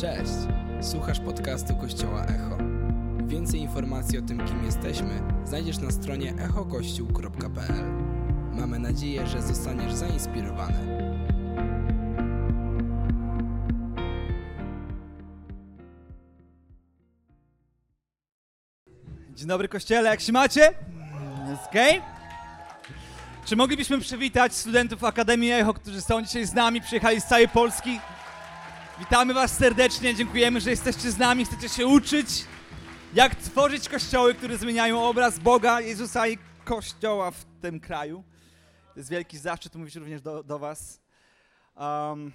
Cześć! 0.00 0.32
Słuchasz 0.80 1.20
podcastu 1.20 1.76
Kościoła 1.76 2.24
Echo. 2.24 2.58
Więcej 3.26 3.60
informacji 3.60 4.18
o 4.18 4.22
tym, 4.22 4.46
kim 4.46 4.64
jesteśmy, 4.64 5.22
znajdziesz 5.44 5.78
na 5.78 5.90
stronie 5.90 6.34
echokościół.pl. 6.38 7.84
Mamy 8.52 8.78
nadzieję, 8.78 9.26
że 9.26 9.42
zostaniesz 9.42 9.92
zainspirowany. 9.92 10.78
Dzień 19.34 19.48
dobry 19.48 19.68
Kościele, 19.68 20.10
jak 20.10 20.20
się 20.20 20.32
macie? 20.32 20.72
Okej? 21.68 22.02
Czy 23.44 23.56
moglibyśmy 23.56 23.98
przywitać 23.98 24.54
studentów 24.54 25.04
Akademii 25.04 25.52
Echo, 25.52 25.74
którzy 25.74 26.00
są 26.00 26.22
dzisiaj 26.22 26.46
z 26.46 26.54
nami, 26.54 26.80
przyjechali 26.80 27.20
z 27.20 27.24
całej 27.24 27.48
Polski? 27.48 28.00
Witamy 29.00 29.34
Was 29.34 29.56
serdecznie, 29.56 30.14
dziękujemy, 30.14 30.60
że 30.60 30.70
jesteście 30.70 31.10
z 31.10 31.18
nami, 31.18 31.44
chcecie 31.44 31.68
się 31.68 31.86
uczyć, 31.86 32.26
jak 33.14 33.34
tworzyć 33.34 33.88
kościoły, 33.88 34.34
które 34.34 34.58
zmieniają 34.58 35.04
obraz 35.04 35.38
Boga, 35.38 35.80
Jezusa 35.80 36.28
i 36.28 36.38
Kościoła 36.64 37.30
w 37.30 37.44
tym 37.60 37.80
kraju. 37.80 38.24
To 38.94 39.00
jest 39.00 39.10
wielki 39.10 39.38
zaszczyt 39.38 39.74
mówić 39.74 39.96
również 39.96 40.22
do, 40.22 40.42
do 40.42 40.58
Was. 40.58 41.00
Um, 41.76 42.32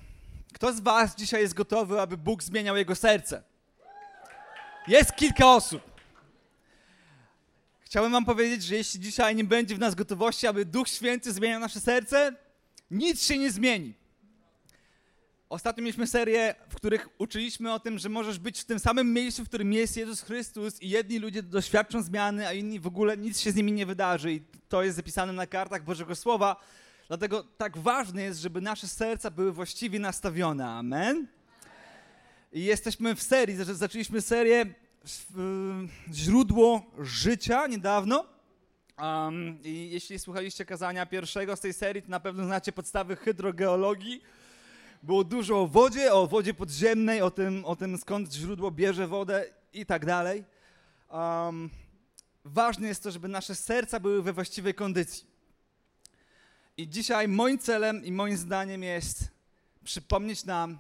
kto 0.54 0.73
z 0.73 0.80
Was 0.80 1.16
dzisiaj 1.16 1.42
jest 1.42 1.54
gotowy, 1.54 2.02
aby 2.02 2.18
Bóg 2.18 2.44
zmieniał 2.44 2.78
jego 2.78 2.95
serce? 2.95 3.44
Jest 4.88 5.16
kilka 5.16 5.48
osób. 5.48 5.82
Chciałbym 7.82 8.12
Wam 8.12 8.26
powiedzieć, 8.26 8.64
że 8.64 8.76
jeśli 8.76 9.00
dzisiaj 9.00 9.36
nie 9.36 9.44
będzie 9.44 9.76
w 9.76 9.80
nas 9.80 9.95
gotowości, 9.95 10.48
aby 10.48 10.66
Duch 10.66 10.90
Święty 10.90 11.34
zmieniał 11.34 11.59
nasze 11.59 11.80
serce, 11.80 12.36
nic 12.92 13.23
się 13.23 13.38
nie 13.38 13.52
zmieni. 13.52 14.05
Ostatnio 15.49 15.84
mieliśmy 15.84 16.08
serię, 16.08 16.55
w 16.70 16.76
których 16.76 17.09
uczyliśmy 17.17 17.73
o 17.73 17.80
tym, 17.80 17.99
że 17.99 18.09
możesz 18.09 18.39
być 18.39 18.61
w 18.61 18.66
tym 18.66 18.80
samym 18.80 19.14
miejscu, 19.14 19.45
w 19.45 19.47
którym 19.47 19.73
jest 19.73 19.97
Jezus 19.97 20.22
Chrystus 20.22 20.81
i 20.81 20.89
jedni 20.89 21.20
ludzie 21.20 21.44
doświadczą 21.44 22.02
zmiany, 22.02 22.47
a 22.47 22.53
inni 22.53 22.80
w 22.80 22.88
ogóle 22.88 23.17
nic 23.17 23.39
się 23.39 23.52
z 23.52 23.55
nimi 23.55 23.72
nie 23.72 23.86
wydarzy. 23.86 24.33
I 24.33 24.42
to 24.70 24.83
jest 24.83 24.95
zapisane 24.95 25.33
na 25.33 25.47
kartach 25.47 25.83
Bożego 25.83 26.16
Słowa. 26.16 26.55
Dlatego 27.08 27.44
tak 27.44 27.78
ważne 27.78 28.22
jest, 28.22 28.39
żeby 28.39 28.61
nasze 28.61 28.88
serca 28.88 29.31
były 29.31 29.52
właściwie 29.52 30.00
nastawione. 30.00 30.67
Amen. 30.67 31.28
I 32.53 32.64
jesteśmy 32.64 33.16
w 33.16 33.23
serii, 33.23 33.55
zaczęliśmy 33.55 34.22
serię 34.22 34.66
źródło 36.14 36.92
życia 37.00 37.67
niedawno. 37.67 38.25
Um, 39.00 39.59
I 39.64 39.89
jeśli 39.92 40.20
słuchaliście 40.20 40.66
kazania 40.66 41.05
pierwszego 41.05 41.55
z 41.55 41.59
tej 41.59 41.73
serii, 41.73 42.02
to 42.02 42.09
na 42.09 42.20
pewno 42.20 42.45
znacie 42.45 42.72
podstawy 42.72 43.16
hydrogeologii. 43.16 44.22
Było 45.06 45.23
dużo 45.23 45.61
o 45.61 45.67
wodzie, 45.67 46.14
o 46.14 46.28
wodzie 46.28 46.53
podziemnej, 46.53 47.22
o 47.22 47.31
tym, 47.31 47.66
o 47.66 47.75
tym 47.75 47.98
skąd 47.98 48.34
źródło 48.34 48.72
bierze 48.72 49.08
wodę 49.08 49.45
i 49.73 49.86
tak 49.86 50.06
dalej. 50.06 50.44
Um, 51.09 51.70
ważne 52.45 52.88
jest 52.88 53.03
to, 53.03 53.11
żeby 53.11 53.28
nasze 53.28 53.56
serca 53.56 54.00
były 54.00 54.23
we 54.23 54.33
właściwej 54.33 54.73
kondycji. 54.73 55.28
I 56.78 56.89
dzisiaj 56.89 57.28
moim 57.28 57.59
celem 57.59 58.06
i 58.06 58.11
moim 58.11 58.38
zdaniem 58.38 58.83
jest 58.83 59.28
przypomnieć 59.83 60.45
nam, 60.45 60.78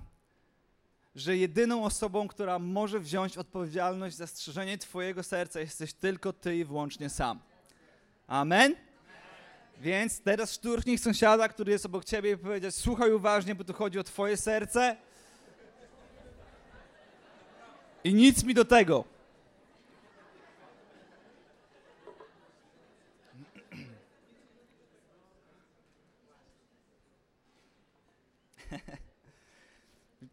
że 1.15 1.37
jedyną 1.37 1.83
osobą, 1.83 2.27
która 2.27 2.59
może 2.59 2.99
wziąć 2.99 3.37
odpowiedzialność 3.37 4.15
za 4.15 4.27
strzeżenie 4.27 4.77
Twojego 4.77 5.23
serca, 5.23 5.59
jesteś 5.59 5.93
tylko 5.93 6.33
Ty 6.33 6.57
i 6.57 6.65
wyłącznie 6.65 7.09
sam. 7.09 7.39
Amen? 8.27 8.75
Więc 9.81 10.21
teraz 10.21 10.53
szturchnij 10.53 10.97
sąsiada, 10.97 11.49
który 11.49 11.71
jest 11.71 11.85
obok 11.85 12.05
Ciebie 12.05 12.31
i 12.31 12.37
powiedzieć, 12.37 12.75
słuchaj 12.75 13.11
uważnie, 13.11 13.55
bo 13.55 13.63
tu 13.63 13.73
chodzi 13.73 13.99
o 13.99 14.03
Twoje 14.03 14.37
serce. 14.37 14.97
I 18.03 18.13
nic 18.13 18.43
mi 18.43 18.53
do 18.53 18.65
tego. 18.65 19.05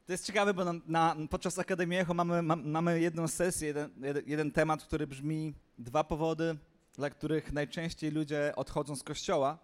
To 0.07 0.13
jest 0.13 0.27
ciekawe, 0.27 0.55
bo 0.55 0.65
na, 0.65 0.73
na, 0.87 1.17
podczas 1.31 1.59
Akademii 1.59 1.99
Echo 1.99 2.15
mamy, 2.15 2.43
ma, 2.43 2.57
mamy 2.57 3.01
jedną 3.01 3.29
sesję, 3.29 3.69
jeden, 3.69 3.91
jeden, 4.01 4.23
jeden, 4.27 4.51
temat, 4.51 4.85
który 4.85 5.07
brzmi 5.07 5.55
dwa 5.79 6.05
powody, 6.05 6.57
dla 6.97 7.11
których 7.11 7.53
najczęściej 7.53 8.11
ludzie 8.11 8.53
odchodzą 8.57 8.97
z 8.97 9.03
kościoła, 9.03 9.59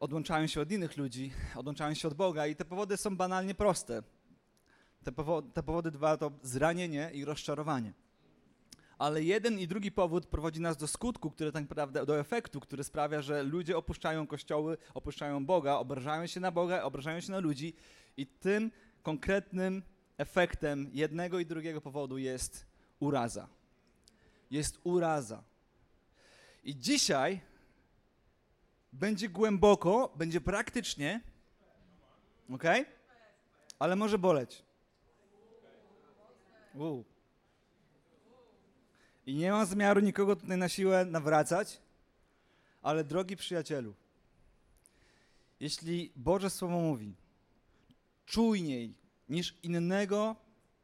odłączają 0.00 0.46
się 0.46 0.60
od 0.60 0.72
innych 0.72 0.96
ludzi, 0.96 1.32
odłączają 1.56 1.94
się 1.94 2.08
od 2.08 2.14
Boga 2.14 2.46
i 2.46 2.56
te 2.56 2.64
powody 2.64 2.96
są 2.96 3.16
banalnie 3.16 3.54
proste. 3.54 4.02
Te, 5.04 5.12
powo 5.12 5.42
te 5.42 5.62
powody 5.62 5.90
dwa 5.90 6.16
to 6.16 6.32
zranienie 6.42 7.10
i 7.14 7.24
rozczarowanie. 7.24 7.92
Ale 8.98 9.22
jeden 9.22 9.58
i 9.58 9.68
drugi 9.68 9.92
powód 9.92 10.26
prowadzi 10.26 10.60
nas 10.60 10.76
do 10.76 10.86
skutku, 10.86 11.30
który 11.30 11.52
tak 11.52 11.62
naprawdę, 11.62 12.06
do 12.06 12.20
efektu, 12.20 12.60
który 12.60 12.84
sprawia, 12.84 13.22
że 13.22 13.42
ludzie 13.42 13.76
opuszczają 13.76 14.26
kościoły, 14.26 14.78
opuszczają 14.94 15.46
Boga, 15.46 15.74
obrażają 15.74 16.26
się 16.26 16.40
na 16.40 16.50
Boga, 16.50 16.82
obrażają 16.82 17.20
się 17.20 17.32
na 17.32 17.38
ludzi 17.38 17.74
i 18.16 18.26
tym 18.26 18.70
konkretnym 19.02 19.82
efektem 20.18 20.90
jednego 20.92 21.38
i 21.38 21.46
drugiego 21.46 21.80
powodu 21.80 22.18
jest 22.18 22.66
uraza. 23.00 23.48
Jest 24.50 24.80
uraza. 24.84 25.42
I 26.64 26.76
dzisiaj 26.76 27.40
będzie 28.92 29.28
głęboko, 29.28 30.12
będzie 30.16 30.40
praktycznie, 30.40 31.20
ok? 32.50 32.64
Ale 33.78 33.96
może 33.96 34.18
boleć. 34.18 34.62
Uu. 36.74 37.04
I 39.26 39.34
nie 39.34 39.50
mam 39.50 39.66
zamiaru 39.66 40.00
nikogo 40.00 40.36
tutaj 40.36 40.58
na 40.58 40.68
siłę 40.68 41.04
nawracać, 41.04 41.80
ale 42.82 43.04
drogi 43.04 43.36
przyjacielu, 43.36 43.94
jeśli 45.60 46.12
Boże 46.16 46.50
Słowo 46.50 46.78
mówi, 46.78 47.14
czujniej 48.26 48.94
niż 49.28 49.54
innego 49.62 50.36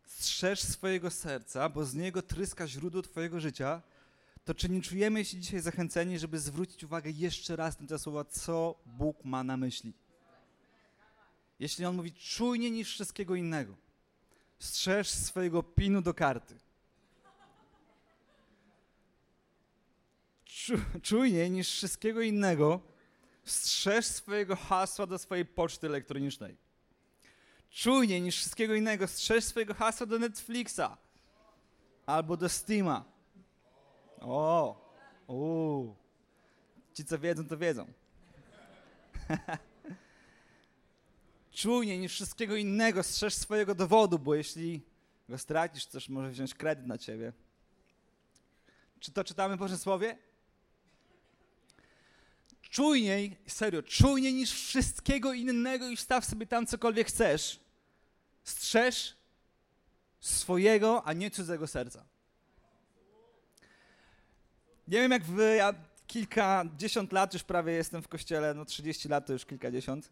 strzeż 0.06 0.60
swojego 0.62 1.10
serca, 1.10 1.68
bo 1.68 1.84
z 1.84 1.94
niego 1.94 2.22
tryska 2.22 2.66
źródło 2.66 3.02
twojego 3.02 3.40
życia, 3.40 3.82
to 4.48 4.54
czy 4.54 4.68
nie 4.68 4.82
czujemy 4.82 5.24
się 5.24 5.38
dzisiaj 5.38 5.60
zachęceni, 5.60 6.18
żeby 6.18 6.38
zwrócić 6.38 6.84
uwagę 6.84 7.10
jeszcze 7.10 7.56
raz 7.56 7.80
na 7.80 7.86
te 7.86 7.98
słowa, 7.98 8.24
co 8.24 8.74
Bóg 8.86 9.24
ma 9.24 9.44
na 9.44 9.56
myśli? 9.56 9.92
Jeśli 11.60 11.84
On 11.84 11.96
mówi 11.96 12.12
czujniej 12.12 12.72
niż 12.72 12.88
wszystkiego 12.88 13.34
innego, 13.34 13.76
strzeż 14.58 15.10
swojego 15.10 15.62
pinu 15.62 16.02
do 16.02 16.14
karty. 16.14 16.58
Czujniej 21.02 21.50
niż 21.50 21.70
wszystkiego 21.70 22.20
innego, 22.20 22.80
strzeż 23.44 24.06
swojego 24.06 24.56
hasła 24.56 25.06
do 25.06 25.18
swojej 25.18 25.46
poczty 25.46 25.86
elektronicznej 25.86 26.56
czujniej 27.70 28.22
niż 28.22 28.36
wszystkiego 28.36 28.74
innego. 28.74 29.06
Strzeż 29.08 29.44
swojego 29.44 29.74
hasła 29.74 30.06
do 30.06 30.18
Netflixa 30.18 30.96
albo 32.06 32.36
do 32.36 32.48
Steama. 32.48 33.17
O, 34.20 34.76
uuu. 35.26 35.96
Ci, 36.94 37.04
co 37.04 37.18
wiedzą, 37.18 37.46
to 37.46 37.56
wiedzą. 37.56 37.86
czujniej 41.52 41.98
niż 41.98 42.12
wszystkiego 42.12 42.56
innego. 42.56 43.02
Strzeż 43.02 43.34
swojego 43.34 43.74
dowodu, 43.74 44.18
bo 44.18 44.34
jeśli 44.34 44.82
go 45.28 45.38
stracisz, 45.38 45.86
też 45.86 46.08
może 46.08 46.30
wziąć 46.30 46.54
kredyt 46.54 46.86
na 46.86 46.98
ciebie. 46.98 47.32
Czy 49.00 49.12
to 49.12 49.24
czytamy 49.24 49.56
w 49.56 49.58
Bożym 49.58 49.78
Słowie? 49.78 50.18
czujniej, 52.70 53.36
serio, 53.46 53.82
czujniej 53.82 54.34
niż 54.34 54.52
wszystkiego 54.52 55.32
innego 55.32 55.88
i 55.88 55.96
wstaw 55.96 56.24
sobie 56.24 56.46
tam 56.46 56.66
cokolwiek 56.66 57.08
chcesz. 57.08 57.60
Strzeż 58.44 59.16
swojego, 60.20 61.04
a 61.04 61.12
nie 61.12 61.30
cudzego 61.30 61.66
serca. 61.66 62.04
Nie 64.88 64.98
wiem 64.98 65.10
jak 65.10 65.24
wy, 65.24 65.56
ja 65.56 65.74
kilkadziesiąt 66.06 67.12
lat 67.12 67.34
już 67.34 67.42
prawie 67.42 67.72
jestem 67.72 68.02
w 68.02 68.08
kościele, 68.08 68.54
no 68.54 68.64
30 68.64 69.08
lat 69.08 69.26
to 69.26 69.32
już 69.32 69.46
kilkadziesiąt. 69.46 70.08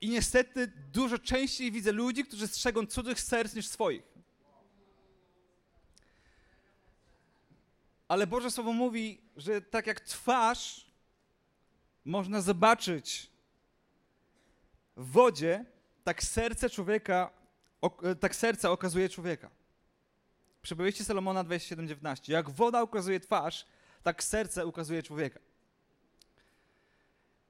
I 0.00 0.08
niestety 0.08 0.72
dużo 0.92 1.18
częściej 1.18 1.72
widzę 1.72 1.92
ludzi, 1.92 2.24
którzy 2.24 2.48
strzegą 2.48 2.86
cudzych 2.86 3.20
serc 3.20 3.54
niż 3.54 3.68
swoich. 3.68 4.02
Ale 8.08 8.26
Boże 8.26 8.50
Słowo 8.50 8.72
mówi, 8.72 9.20
że 9.36 9.62
tak 9.62 9.86
jak 9.86 10.00
twarz 10.00 10.86
można 12.04 12.40
zobaczyć 12.40 13.30
w 14.96 15.10
wodzie, 15.10 15.64
tak 16.04 16.22
serce 16.22 16.70
człowieka, 16.70 17.30
tak 18.20 18.36
serce 18.36 18.70
okazuje 18.70 19.08
człowieka. 19.08 19.50
Przypowieści 20.64 21.04
Salomona 21.04 21.44
27:19. 21.44 22.32
Jak 22.32 22.50
woda 22.50 22.82
ukazuje 22.82 23.20
twarz, 23.20 23.66
tak 24.02 24.24
serce 24.24 24.66
ukazuje 24.66 25.02
człowieka. 25.02 25.40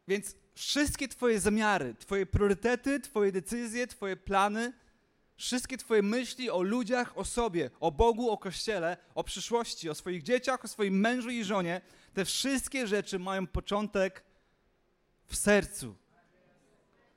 Więc 0.08 0.36
wszystkie 0.54 1.08
Twoje 1.08 1.40
zamiary, 1.40 1.94
Twoje 1.94 2.26
priorytety, 2.26 3.00
Twoje 3.00 3.32
decyzje, 3.32 3.86
Twoje 3.86 4.16
plany, 4.16 4.72
wszystkie 5.36 5.78
Twoje 5.78 6.02
myśli 6.02 6.50
o 6.50 6.62
ludziach, 6.62 7.18
o 7.18 7.24
sobie, 7.24 7.70
o 7.80 7.92
Bogu, 7.92 8.30
o 8.30 8.38
Kościele, 8.38 8.96
o 9.14 9.24
przyszłości, 9.24 9.90
o 9.90 9.94
swoich 9.94 10.22
dzieciach, 10.22 10.64
o 10.64 10.68
swoim 10.68 11.00
mężu 11.00 11.30
i 11.30 11.44
żonie, 11.44 11.80
te 12.14 12.24
wszystkie 12.24 12.86
rzeczy 12.86 13.18
mają 13.18 13.46
początek 13.46 14.24
w 15.26 15.36
sercu. 15.36 15.94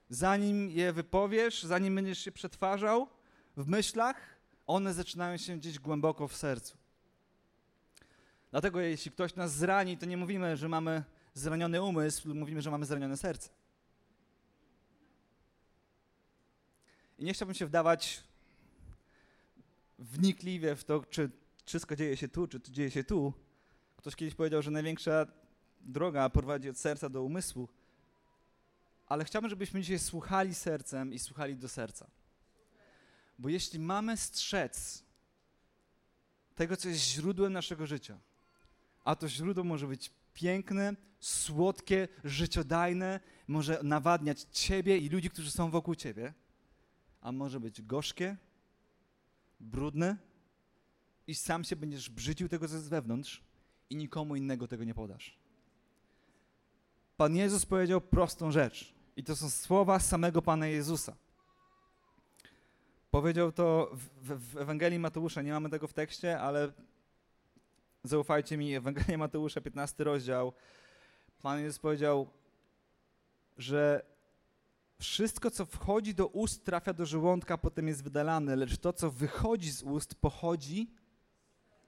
Zanim 0.10 0.70
je 0.70 0.94
wypowiesz, 0.94 1.64
zanim 1.64 1.96
będziesz 1.96 2.20
się 2.20 2.32
przetwarzał 2.32 3.08
w 3.58 3.68
myślach, 3.68 4.37
one 4.68 4.94
zaczynają 4.94 5.38
się 5.38 5.58
gdzieś 5.58 5.80
głęboko 5.80 6.28
w 6.28 6.36
sercu. 6.36 6.78
Dlatego 8.52 8.80
jeśli 8.82 9.12
ktoś 9.12 9.36
nas 9.36 9.56
zrani, 9.56 9.98
to 9.98 10.06
nie 10.06 10.18
mówimy, 10.18 10.58
że 10.58 10.70
mamy 10.70 11.04
zraniony 11.34 11.82
umysł, 11.82 12.34
mówimy, 12.34 12.62
że 12.62 12.72
mamy 12.72 12.86
zranione 12.86 13.18
serce. 13.18 13.50
I 17.20 17.24
nie 17.26 17.34
chciałbym 17.34 17.56
się 17.56 17.66
wdawać 17.66 18.24
wnikliwie 20.00 20.76
w 20.76 20.84
to, 20.84 21.04
czy 21.10 21.30
wszystko 21.66 21.96
dzieje 21.96 22.18
się 22.18 22.28
tu, 22.28 22.48
czy 22.48 22.60
to 22.60 22.72
dzieje 22.72 22.92
się 22.92 23.04
tu. 23.04 23.34
Ktoś 23.98 24.16
kiedyś 24.16 24.36
powiedział, 24.36 24.62
że 24.62 24.72
największa 24.72 25.28
droga 25.82 26.30
prowadzi 26.30 26.70
od 26.70 26.78
serca 26.78 27.10
do 27.10 27.24
umysłu. 27.24 27.70
Ale 29.08 29.26
chciałbym, 29.26 29.50
żebyśmy 29.50 29.82
dzisiaj 29.82 30.00
słuchali 30.00 30.56
sercem 30.56 31.14
i 31.14 31.20
słuchali 31.20 31.56
do 31.56 31.70
serca. 31.70 32.08
Bo 33.40 33.50
jeśli 33.50 33.80
mamy 33.80 34.18
strzec 34.18 35.04
tego, 36.56 36.78
co 36.78 36.90
jest 36.90 37.02
źródłem 37.02 37.54
naszego 37.54 37.88
życia, 37.88 38.20
a 39.04 39.16
to 39.16 39.30
źródło 39.30 39.64
może 39.64 39.88
być 39.88 40.12
piękne, 40.34 40.96
słodkie, 41.20 42.08
życiodajne, 42.24 43.20
może 43.48 43.80
nawadniać 43.84 44.42
ciebie 44.52 44.98
i 44.98 45.10
ludzi, 45.10 45.30
którzy 45.30 45.52
są 45.52 45.70
wokół 45.70 45.96
ciebie, 45.96 46.34
a 47.22 47.32
może 47.32 47.60
być 47.60 47.82
gorzkie, 47.82 48.38
brudne 49.60 50.18
i 51.28 51.36
sam 51.36 51.64
się 51.64 51.76
będziesz 51.76 52.10
brzydził 52.10 52.50
tego, 52.50 52.68
co 52.68 52.76
jest 52.76 52.90
wewnątrz 52.90 53.44
i 53.90 53.96
nikomu 53.96 54.36
innego 54.36 54.68
tego 54.68 54.84
nie 54.84 54.94
podasz. 54.94 55.38
Pan 57.18 57.36
Jezus 57.36 57.66
powiedział 57.66 58.02
prostą 58.02 58.52
rzecz 58.52 58.94
i 59.16 59.24
to 59.24 59.36
są 59.36 59.50
słowa 59.50 60.00
samego 60.00 60.42
Pana 60.42 60.68
Jezusa. 60.68 61.16
Powiedział 63.12 63.52
to 63.52 63.92
w, 63.94 64.52
w, 64.52 64.58
Ewangelii 64.58 65.00
Mateusza, 65.00 65.42
nie 65.42 65.52
mamy 65.52 65.70
tego 65.70 65.88
w 65.88 65.94
tekście, 65.94 66.40
ale 66.40 66.72
zaufajcie 68.04 68.58
mi, 68.58 68.76
Ewangelia 68.76 69.18
Mateusza, 69.18 69.62
15 69.62 70.04
rozdział, 70.04 70.54
Pan 71.42 71.60
Jezus 71.60 71.80
powiedział, 71.80 72.28
że 73.58 74.06
wszystko, 75.00 75.52
co 75.52 75.66
wchodzi 75.66 76.16
do 76.16 76.28
ust, 76.28 76.66
trafia 76.66 76.94
do 76.94 77.06
żołądka, 77.06 77.58
potem 77.58 77.88
jest 77.88 78.04
wydalane, 78.04 78.56
lecz 78.56 78.78
to, 78.78 78.94
co 78.94 79.12
wychodzi 79.12 79.72
z 79.72 79.84
ust, 79.84 80.16
pochodzi 80.16 80.92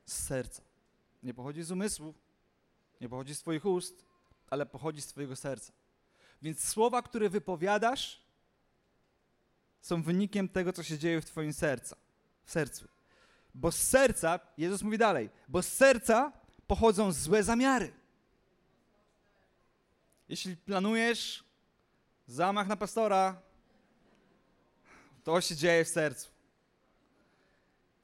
z 0.05 0.23
serca. 0.23 0.61
Nie 1.23 1.33
pochodzi 1.33 1.63
z 1.63 1.71
umysłu, 1.71 2.13
nie 3.01 3.09
pochodzi 3.09 3.35
z 3.35 3.41
Twoich 3.41 3.65
ust, 3.65 4.05
ale 4.49 4.65
pochodzi 4.65 5.01
z 5.01 5.07
Twojego 5.07 5.35
serca. 5.35 5.73
Więc 6.41 6.63
słowa, 6.67 7.01
które 7.01 7.29
wypowiadasz, 7.29 8.28
są 9.81 10.01
wynikiem 10.01 10.49
tego, 10.49 10.73
co 10.73 10.83
się 10.83 10.97
dzieje 10.97 11.21
w 11.21 11.25
Twoim 11.25 11.53
sercu. 11.53 11.95
W 12.45 12.51
sercu. 12.51 12.87
Bo 13.55 13.71
z 13.71 13.77
serca, 13.77 14.39
Jezus 14.57 14.81
mówi 14.81 14.97
dalej, 14.97 15.29
bo 15.47 15.61
z 15.61 15.67
serca 15.67 16.31
pochodzą 16.67 17.11
złe 17.11 17.43
zamiary. 17.43 17.93
Jeśli 20.29 20.57
planujesz 20.57 21.43
zamach 22.27 22.67
na 22.67 22.77
pastora, 22.77 23.41
to 25.23 25.41
się 25.41 25.55
dzieje 25.55 25.85
w 25.85 25.87
sercu. 25.87 26.29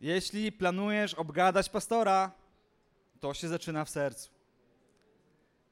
Jeśli 0.02 0.52
planujesz 0.52 1.14
obgadać 1.14 1.70
pastora, 1.70 2.32
to 3.20 3.34
się 3.34 3.48
zaczyna 3.48 3.86
w 3.86 3.90
sercu. 3.90 4.30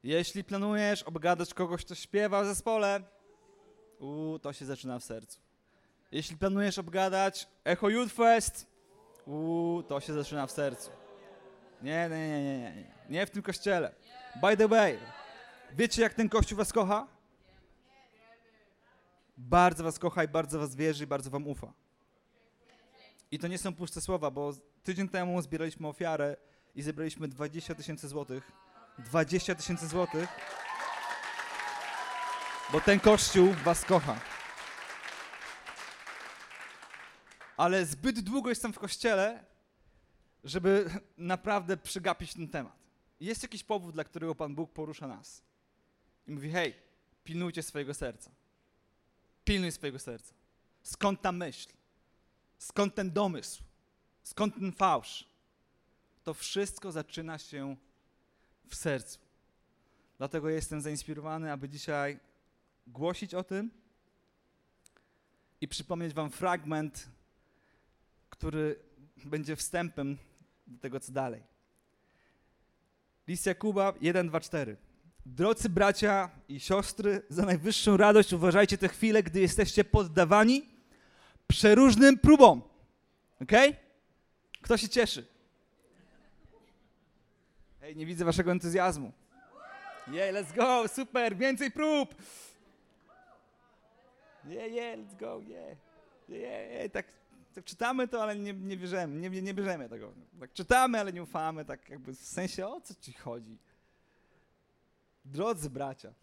Jeśli 0.02 0.44
planujesz 0.44 1.02
obgadać 1.02 1.54
kogoś, 1.54 1.84
kto 1.84 1.94
śpiewa 1.94 2.42
w 2.42 2.46
zespole, 2.46 3.02
u, 3.98 4.38
to 4.42 4.52
się 4.52 4.64
zaczyna 4.64 4.98
w 4.98 5.04
sercu. 5.04 5.38
Jeśli 6.14 6.36
planujesz 6.36 6.78
obgadać 6.78 7.48
Echo 7.64 7.88
Youth 7.88 8.14
Fest, 8.14 8.66
u, 9.26 9.82
to 9.88 10.00
się 10.00 10.12
zaczyna 10.12 10.46
w 10.46 10.50
sercu. 10.50 10.90
Nie, 11.82 12.08
nie, 12.10 12.28
nie, 12.28 12.44
nie, 12.44 12.58
nie, 12.58 12.84
nie 13.10 13.26
w 13.26 13.30
tym 13.30 13.42
kościele. 13.42 13.94
By 14.40 14.56
the 14.56 14.68
way, 14.68 14.98
wiecie 15.72 16.02
jak 16.02 16.14
ten 16.14 16.28
kościół 16.28 16.58
was 16.58 16.72
kocha? 16.72 17.06
Bardzo 19.36 19.84
was 19.84 19.98
kocha 19.98 20.24
i 20.24 20.28
bardzo 20.28 20.58
was 20.58 20.74
wierzy 20.74 21.04
i 21.04 21.06
bardzo 21.06 21.30
wam 21.30 21.46
ufa. 21.46 21.72
I 23.30 23.38
to 23.38 23.48
nie 23.48 23.58
są 23.58 23.74
puste 23.74 24.00
słowa, 24.00 24.30
bo 24.30 24.52
tydzień 24.82 25.08
temu 25.08 25.42
zbieraliśmy 25.42 25.88
ofiarę 25.88 26.36
i 26.74 26.82
zebraliśmy 26.82 27.28
20 27.28 27.74
tysięcy 27.74 28.08
złotych. 28.08 28.52
20 28.98 29.54
tysięcy 29.54 29.88
złotych. 29.88 30.28
Bo 32.72 32.80
ten 32.80 33.00
kościół 33.00 33.54
was 33.64 33.84
kocha. 33.84 34.33
Ale 37.56 37.86
zbyt 37.86 38.20
długo 38.20 38.48
jestem 38.48 38.72
w 38.72 38.78
kościele, 38.78 39.44
żeby 40.44 40.90
naprawdę 41.18 41.76
przegapić 41.76 42.34
ten 42.34 42.48
temat. 42.48 42.76
Jest 43.20 43.42
jakiś 43.42 43.64
powód, 43.64 43.94
dla 43.94 44.04
którego 44.04 44.34
Pan 44.34 44.54
Bóg 44.54 44.72
porusza 44.72 45.06
nas. 45.08 45.42
I 46.26 46.30
mówi: 46.30 46.50
hej, 46.50 46.74
pilnujcie 47.24 47.62
swojego 47.62 47.94
serca. 47.94 48.30
Pilnuj 49.44 49.72
swojego 49.72 49.98
serca. 49.98 50.34
Skąd 50.82 51.22
ta 51.22 51.32
myśl? 51.32 51.68
Skąd 52.58 52.94
ten 52.94 53.10
domysł? 53.10 53.62
Skąd 54.22 54.54
ten 54.54 54.72
fałsz? 54.72 55.24
To 56.24 56.34
wszystko 56.34 56.92
zaczyna 56.92 57.38
się 57.38 57.76
w 58.68 58.74
sercu. 58.74 59.18
Dlatego 60.18 60.48
jestem 60.48 60.80
zainspirowany, 60.80 61.52
aby 61.52 61.68
dzisiaj 61.68 62.18
głosić 62.86 63.34
o 63.34 63.44
tym 63.44 63.70
i 65.60 65.68
przypomnieć 65.68 66.14
Wam 66.14 66.30
fragment, 66.30 67.08
który 68.34 68.76
będzie 69.24 69.56
wstępem 69.56 70.18
do 70.66 70.78
tego, 70.78 71.00
co 71.00 71.12
dalej. 71.12 71.42
List 73.28 73.46
Jakuba 73.46 73.92
1, 74.00 74.28
2, 74.28 74.40
4. 74.40 74.76
Drodzy 75.26 75.68
bracia 75.68 76.30
i 76.48 76.60
siostry, 76.60 77.22
za 77.28 77.44
najwyższą 77.44 77.96
radość 77.96 78.32
uważajcie 78.32 78.78
te 78.78 78.88
chwile, 78.88 79.22
gdy 79.22 79.40
jesteście 79.40 79.84
poddawani 79.84 80.62
przeróżnym 81.46 82.18
próbom. 82.18 82.62
Ok? 83.42 83.52
Kto 84.60 84.76
się 84.76 84.88
cieszy? 84.88 85.26
Hej, 87.80 87.96
nie 87.96 88.06
widzę 88.06 88.24
waszego 88.24 88.52
entuzjazmu. 88.52 89.12
Yeah, 90.08 90.34
let's 90.34 90.54
go, 90.54 90.88
super, 90.88 91.36
więcej 91.36 91.70
prób. 91.70 92.14
Yeah, 94.44 94.72
yeah, 94.72 94.98
let's 94.98 95.16
go, 95.20 95.40
yeah. 95.40 95.76
Yeah, 96.28 96.70
yeah, 96.72 96.92
tak, 96.92 97.06
tak 97.54 97.64
czytamy 97.64 98.08
to, 98.08 98.22
ale 98.22 98.38
nie, 98.38 98.52
nie 98.52 98.76
bierzemy, 98.76 99.30
nie, 99.30 99.42
nie 99.42 99.54
bierzemy 99.54 99.88
tego. 99.88 100.12
Tak 100.40 100.52
czytamy, 100.52 101.00
ale 101.00 101.12
nie 101.12 101.22
ufamy, 101.22 101.64
tak 101.64 101.88
jakby 101.88 102.14
w 102.14 102.18
sensie 102.18 102.66
o 102.66 102.80
co 102.80 102.94
ci 102.94 103.12
chodzi. 103.12 103.58
Drodzy 105.24 105.70
bracia, 105.70 106.14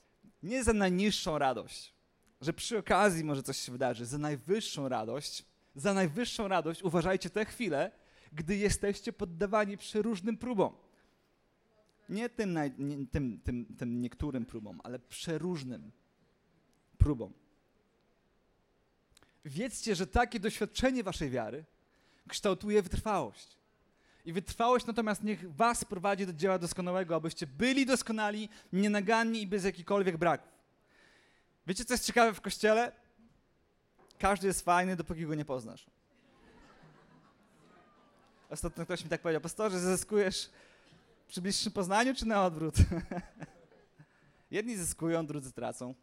nie 0.43 0.63
za 0.63 0.73
najniższą 0.73 1.37
radość, 1.37 1.93
że 2.41 2.53
przy 2.53 2.77
okazji 2.77 3.23
może 3.23 3.43
coś 3.43 3.57
się 3.57 3.71
wydarzy, 3.71 4.05
za 4.05 4.17
najwyższą 4.17 4.89
radość, 4.89 5.45
za 5.75 5.93
najwyższą 5.93 6.47
radość 6.47 6.83
uważajcie 6.83 7.29
te 7.29 7.45
chwile, 7.45 7.91
gdy 8.33 8.57
jesteście 8.57 9.13
poddawani 9.13 9.77
przeróżnym 9.77 10.37
próbom. 10.37 10.73
Nie 12.09 12.29
tym, 12.29 12.59
nie, 12.77 13.07
tym, 13.07 13.41
tym, 13.43 13.65
tym 13.77 14.01
niektórym 14.01 14.45
próbom, 14.45 14.81
ale 14.83 14.99
przeróżnym 14.99 15.91
próbom. 16.97 17.33
Wiedzcie, 19.45 19.95
że 19.95 20.07
takie 20.07 20.39
doświadczenie 20.39 21.03
waszej 21.03 21.29
wiary 21.29 21.65
kształtuje 22.27 22.81
wytrwałość. 22.81 23.57
I 24.25 24.33
wytrwałość 24.33 24.85
natomiast 24.85 25.23
niech 25.23 25.55
was 25.55 25.85
prowadzi 25.85 26.25
do 26.25 26.33
dzieła 26.33 26.59
doskonałego, 26.59 27.15
abyście 27.15 27.47
byli 27.47 27.85
doskonali, 27.85 28.49
nienaganni 28.73 29.41
i 29.41 29.47
bez 29.47 29.63
jakichkolwiek 29.63 30.17
braków. 30.17 30.49
Wiecie, 31.67 31.85
co 31.85 31.93
jest 31.93 32.05
ciekawe 32.05 32.33
w 32.33 32.41
Kościele? 32.41 32.91
Każdy 34.19 34.47
jest 34.47 34.61
fajny, 34.61 34.95
dopóki 34.95 35.25
go 35.25 35.35
nie 35.35 35.45
poznasz. 35.45 35.85
Ostatnio 38.49 38.85
ktoś 38.85 39.03
mi 39.03 39.09
tak 39.09 39.21
powiedział, 39.21 39.41
pastorze, 39.41 39.79
zyskujesz 39.79 40.49
przy 41.27 41.41
bliższym 41.41 41.71
poznaniu, 41.71 42.15
czy 42.15 42.25
na 42.25 42.45
odwrót? 42.45 42.75
Jedni 44.51 44.77
zyskują, 44.77 45.25
drudzy 45.25 45.51
tracą. 45.51 45.95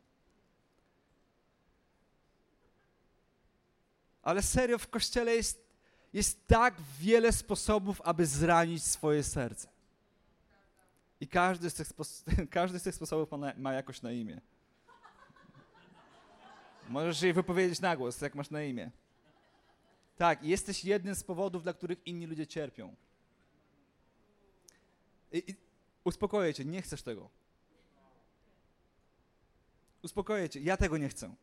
Ale 4.29 4.43
serio, 4.43 4.79
w 4.79 4.89
Kościele 4.89 5.35
jest 5.35 5.69
jest 6.13 6.47
tak 6.47 6.75
wiele 6.99 7.33
sposobów, 7.33 8.01
aby 8.05 8.27
zranić 8.27 8.85
swoje 8.85 9.23
serce. 9.23 9.69
I 11.21 11.29
każdy 11.29 11.71
z 11.71 11.75
tych, 11.75 11.89
każdy 12.51 12.79
z 12.79 12.83
tych 12.83 12.95
sposobów 12.95 13.31
ma, 13.31 13.53
ma 13.57 13.73
jakoś 13.73 14.03
na 14.03 14.13
imię. 14.13 14.41
Możesz 16.89 17.23
jej 17.23 17.33
wypowiedzieć 17.33 17.81
na 17.81 17.97
głos, 17.97 18.21
jak 18.21 18.35
masz 18.35 18.51
na 18.51 18.63
imię. 18.63 18.91
Tak, 20.17 20.45
jesteś 20.45 20.85
jednym 20.85 21.15
z 21.15 21.25
powodów, 21.25 21.63
dla 21.63 21.73
których 21.73 22.07
inni 22.07 22.27
ludzie 22.27 22.47
cierpią. 22.47 22.95
I, 25.33 25.39
i 25.51 25.55
uspokoję 26.05 26.55
cię, 26.55 26.65
nie 26.65 26.83
chcesz 26.83 27.03
tego. 27.03 27.31
Uspokoję 30.03 30.49
cię, 30.49 30.61
ja 30.61 30.77
tego 30.77 30.99
nie 30.99 31.09
chcę. 31.09 31.35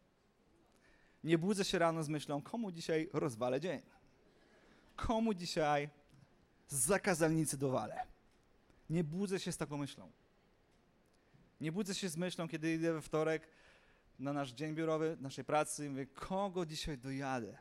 Nie 1.25 1.38
budzę 1.38 1.65
się 1.65 1.79
rano 1.79 2.03
z 2.03 2.10
myślą, 2.10 2.41
komu 2.41 2.72
dzisiaj 2.72 3.10
rozwalę 3.13 3.62
dzień. 3.62 3.82
Komu 4.96 5.34
dzisiaj 5.34 5.89
z 6.67 6.75
zakazalnicy 6.75 7.58
dowalę. 7.58 8.08
Nie 8.89 9.03
budzę 9.03 9.39
się 9.39 9.51
z 9.51 9.58
taką 9.58 9.77
myślą. 9.77 10.12
Nie 11.62 11.72
budzę 11.72 11.96
się 11.96 12.10
z 12.10 12.17
myślą, 12.17 12.48
kiedy 12.48 12.74
idę 12.74 12.94
we 12.94 13.01
wtorek 13.01 13.48
na 14.20 14.34
nasz 14.34 14.51
dzień 14.51 14.75
biurowy, 14.75 15.17
naszej 15.22 15.46
pracy 15.46 15.86
i 15.86 15.89
mówię, 15.89 16.05
kogo 16.05 16.65
dzisiaj 16.65 16.98
dojadę? 16.98 17.58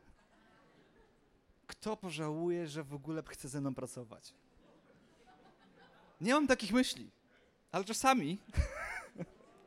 Kto 1.66 1.96
pożałuje, 1.96 2.68
że 2.68 2.84
w 2.84 2.94
ogóle 2.94 3.22
chce 3.28 3.48
ze 3.48 3.60
mną 3.60 3.74
pracować? 3.74 4.34
Nie 6.20 6.34
mam 6.34 6.46
takich 6.46 6.72
myśli, 6.72 7.10
ale 7.72 7.84
czasami, 7.84 8.38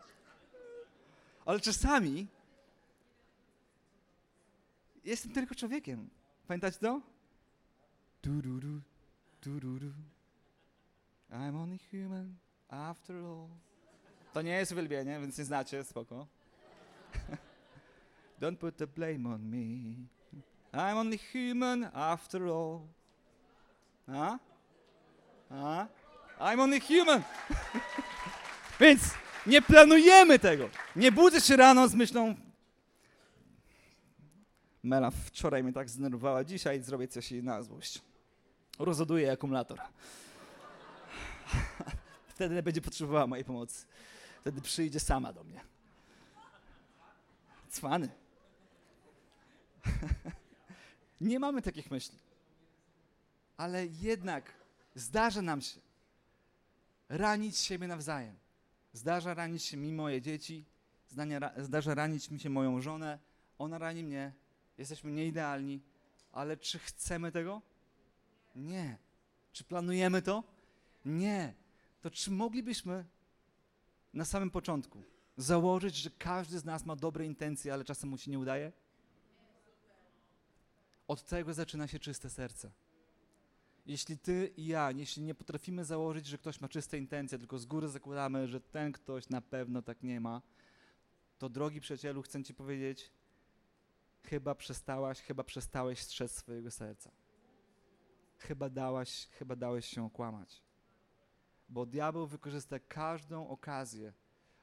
ale 1.45 1.59
czasami 1.59 2.27
jestem 5.07 5.31
tylko 5.31 5.55
człowiekiem. 5.55 6.09
Pamiętacie 6.47 6.79
to? 6.79 7.01
I'm 11.31 11.55
only 11.55 11.77
human 11.91 12.35
after 12.69 13.15
all. 13.15 13.47
To 14.33 14.41
nie 14.41 14.51
jest 14.51 14.71
uwielbienie, 14.71 15.19
więc 15.19 15.37
nie 15.37 15.45
znacie, 15.45 15.83
spoko. 15.83 16.27
Don't 18.41 18.57
put 18.57 18.77
the 18.77 18.87
blame 18.87 19.29
on 19.29 19.41
me. 19.41 19.95
I'm 20.73 20.97
only 20.97 21.17
human 21.17 21.89
after 21.93 22.43
all. 22.43 22.79
A? 24.07 24.37
A? 25.49 25.87
I'm 26.39 26.59
only 26.59 26.79
human. 26.79 27.23
Więc 28.79 29.01
nie 29.47 29.61
planujemy 29.61 30.39
tego. 30.39 30.69
Nie 30.95 31.11
budzę 31.11 31.41
się 31.41 31.55
rano 31.55 31.87
z 31.87 31.95
myślą. 31.95 32.35
Mela 34.83 35.11
wczoraj 35.11 35.63
mnie 35.63 35.73
tak 35.73 35.89
zdenerwowała, 35.89 36.43
dzisiaj 36.43 36.81
zrobię 36.81 37.07
coś 37.07 37.31
jej 37.31 37.43
na 37.43 37.63
złość. 37.63 38.01
Rozładuję 38.79 39.31
akumulator. 39.31 39.79
Wtedy 42.27 42.63
będzie 42.63 42.81
potrzebowała 42.81 43.27
mojej 43.27 43.45
pomocy. 43.45 43.85
Wtedy 44.41 44.61
przyjdzie 44.61 44.99
sama 44.99 45.33
do 45.33 45.43
mnie. 45.43 45.61
Cwany. 47.69 48.09
Nie 51.21 51.39
mamy 51.39 51.61
takich 51.61 51.91
myśli. 51.91 52.17
Ale 53.57 53.85
jednak 53.85 54.53
zdarza 54.95 55.41
nam 55.41 55.61
się 55.61 55.79
ranić 57.09 57.57
siebie 57.57 57.87
nawzajem. 57.87 58.35
Zdarza 58.93 59.33
ranić 59.33 59.63
się 59.63 59.77
mi 59.77 59.93
moje 59.93 60.21
dzieci, 60.21 60.65
zdarza 61.57 61.95
ranić 61.95 62.31
mi 62.31 62.39
się 62.39 62.49
moją 62.49 62.81
żonę, 62.81 63.19
ona 63.57 63.77
rani 63.77 64.03
mnie, 64.03 64.33
jesteśmy 64.77 65.11
nieidealni, 65.11 65.81
ale 66.31 66.57
czy 66.57 66.79
chcemy 66.79 67.31
tego? 67.31 67.61
Nie. 68.55 68.97
Czy 69.51 69.63
planujemy 69.63 70.21
to? 70.21 70.43
Nie. 71.05 71.53
To 72.01 72.11
czy 72.11 72.31
moglibyśmy 72.31 73.05
na 74.13 74.25
samym 74.25 74.51
początku 74.51 75.03
założyć, 75.37 75.95
że 75.95 76.09
każdy 76.09 76.59
z 76.59 76.65
nas 76.65 76.85
ma 76.85 76.95
dobre 76.95 77.25
intencje, 77.25 77.73
ale 77.73 77.83
czasem 77.83 78.09
mu 78.09 78.17
się 78.17 78.31
nie 78.31 78.39
udaje? 78.39 78.71
Od 81.07 81.23
tego 81.23 81.53
zaczyna 81.53 81.87
się 81.87 81.99
czyste 81.99 82.29
serce. 82.29 82.71
Jeśli 83.85 84.17
ty 84.17 84.53
i 84.57 84.65
ja, 84.65 84.91
jeśli 84.91 85.23
nie 85.23 85.35
potrafimy 85.35 85.85
założyć, 85.85 86.25
że 86.25 86.37
ktoś 86.37 86.61
ma 86.61 86.67
czyste 86.67 86.97
intencje, 86.97 87.39
tylko 87.39 87.59
z 87.59 87.65
góry 87.65 87.87
zakładamy, 87.89 88.47
że 88.47 88.61
ten 88.61 88.91
ktoś 88.91 89.29
na 89.29 89.41
pewno 89.41 89.81
tak 89.81 90.03
nie 90.03 90.21
ma, 90.21 90.41
to 91.37 91.49
drogi 91.49 91.81
przyjacielu, 91.81 92.21
chcę 92.21 92.43
ci 92.43 92.53
powiedzieć, 92.53 93.11
chyba 94.23 94.55
przestałaś, 94.55 95.21
chyba 95.21 95.43
przestałeś 95.43 95.99
strzec 95.99 96.31
swojego 96.31 96.71
serca. 96.71 97.11
Chyba 98.37 98.69
dałaś, 98.69 99.27
chyba 99.31 99.55
dałeś 99.55 99.85
się 99.85 100.05
okłamać. 100.05 100.63
Bo 101.69 101.85
diabeł 101.85 102.27
wykorzysta 102.27 102.79
każdą 102.79 103.47
okazję, 103.47 104.13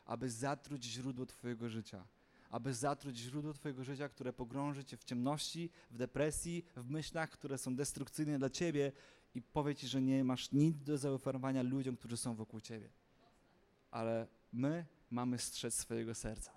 aby 0.04 0.30
zatruć 0.30 0.84
źródło 0.84 1.26
Twojego 1.26 1.68
życia. 1.68 2.06
Aby 2.50 2.74
zatruć 2.74 3.16
źródło 3.16 3.52
Twojego 3.52 3.84
życia, 3.84 4.08
które 4.08 4.32
pogrąży 4.32 4.84
Cię 4.84 4.96
w 4.96 5.04
ciemności, 5.04 5.70
w 5.90 5.96
depresji, 5.96 6.64
w 6.76 6.90
myślach, 6.90 7.30
które 7.30 7.58
są 7.58 7.76
destrukcyjne 7.76 8.38
dla 8.38 8.50
Ciebie 8.50 8.92
i 9.34 9.42
powie 9.42 9.74
Ci, 9.74 9.88
że 9.88 10.02
nie 10.02 10.24
masz 10.24 10.52
nic 10.52 10.76
do 10.82 10.98
zaoferowania 10.98 11.62
ludziom, 11.62 11.96
którzy 11.96 12.16
są 12.16 12.34
wokół 12.34 12.60
Ciebie. 12.60 12.88
Ale 13.90 14.26
my 14.52 14.86
mamy 15.10 15.38
strzec 15.38 15.74
swojego 15.74 16.14
serca. 16.14 16.52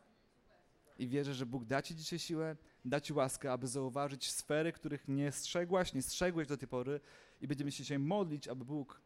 I 1.00 1.08
wierzę, 1.08 1.34
że 1.34 1.46
Bóg 1.46 1.66
da 1.66 1.82
Ci 1.82 1.96
dzisiaj 1.96 2.20
siłę, 2.20 2.56
da 2.90 3.02
Ci 3.02 3.14
łaskę, 3.14 3.52
aby 3.52 3.68
zauważyć 3.68 4.32
sfery, 4.32 4.72
których 4.72 5.08
nie 5.08 5.32
strzegłaś, 5.32 5.94
nie 5.94 6.02
strzegłeś 6.02 6.48
do 6.48 6.58
tej 6.58 6.68
pory 6.68 7.00
i 7.42 7.48
będziemy 7.48 7.72
się 7.72 7.84
dzisiaj 7.84 8.00
modlić, 8.00 8.48
aby 8.48 8.66
Bóg 8.66 9.02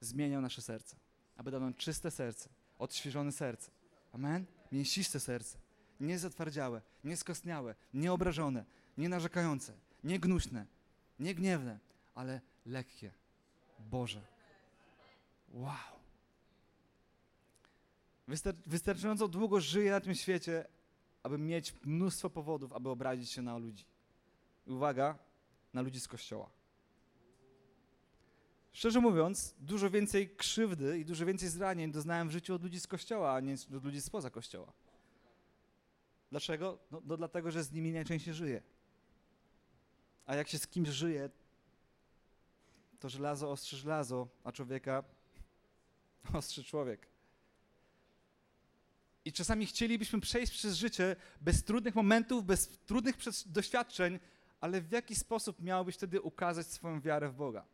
zmieniał 0.00 0.42
nasze 0.42 0.62
serce, 0.62 0.96
aby 1.36 1.50
dał 1.50 1.60
nam 1.60 1.74
czyste 1.74 2.10
serce, 2.10 2.48
odświeżone 2.78 3.32
serce. 3.32 3.70
Amen? 4.12 4.46
Mięsiste 4.72 5.20
serce, 5.20 5.58
nie 6.00 6.18
zatwardziałe, 6.18 6.82
nie 7.04 7.16
skostniałe, 7.16 7.74
nie 7.94 8.12
obrażone, 8.12 8.64
nie 8.98 9.08
narzekające, 9.08 9.72
nie 10.04 10.20
gnuśne, 10.20 10.66
nie 11.18 11.34
gniewne, 11.34 11.78
ale 12.14 12.40
lekkie, 12.66 13.12
Boże. 13.78 14.22
Wow. 15.48 16.02
Wystar 18.28 18.54
wystarczająco 18.66 19.28
długo 19.28 19.60
żyję 19.60 19.90
na 19.90 20.00
tym 20.00 20.14
świecie, 20.14 20.64
aby 21.22 21.38
mieć 21.38 21.74
mnóstwo 21.84 22.30
powodów, 22.30 22.72
aby 22.72 22.88
obrazić 22.88 23.30
się 23.30 23.42
na 23.42 23.58
ludzi. 23.58 23.84
I 24.66 24.70
uwaga, 24.70 25.18
na 25.72 25.82
ludzi 25.82 26.00
z 26.00 26.08
kościoła. 26.08 26.50
Szczerze 28.72 29.00
mówiąc, 29.00 29.54
dużo 29.58 29.90
więcej 29.90 30.36
krzywdy 30.36 30.98
i 30.98 31.04
dużo 31.04 31.26
więcej 31.26 31.48
zranień 31.48 31.92
doznałem 31.92 32.28
w 32.28 32.32
życiu 32.32 32.54
od 32.54 32.62
ludzi 32.62 32.80
z 32.80 32.86
kościoła, 32.86 33.34
a 33.34 33.40
nie 33.40 33.54
od 33.76 33.84
ludzi 33.84 34.00
spoza 34.00 34.30
kościoła. 34.30 34.72
Dlaczego? 36.30 36.78
No, 36.90 37.02
no 37.04 37.16
dlatego, 37.16 37.50
że 37.50 37.64
z 37.64 37.72
nimi 37.72 37.92
najczęściej 37.92 38.34
żyję. 38.34 38.62
A 40.26 40.36
jak 40.36 40.48
się 40.48 40.58
z 40.58 40.66
kimś 40.66 40.88
żyje, 40.88 41.30
to 43.00 43.08
żelazo 43.08 43.50
ostrzy 43.50 43.76
żelazo, 43.76 44.28
a 44.44 44.52
człowieka 44.52 45.04
ostrzy 46.38 46.64
człowiek. 46.64 47.11
I 49.24 49.32
czasami 49.32 49.66
chcielibyśmy 49.66 50.20
przejść 50.20 50.52
przez 50.52 50.76
życie 50.76 51.16
bez 51.40 51.64
trudnych 51.64 51.94
momentów, 51.94 52.44
bez 52.44 52.68
trudnych 52.68 53.16
doświadczeń, 53.46 54.18
ale 54.60 54.80
w 54.80 54.92
jaki 54.92 55.14
sposób 55.14 55.60
miałbyś 55.60 55.94
wtedy 55.94 56.20
ukazać 56.20 56.66
swoją 56.66 57.00
wiarę 57.00 57.28
w 57.28 57.34
Boga? 57.34 57.64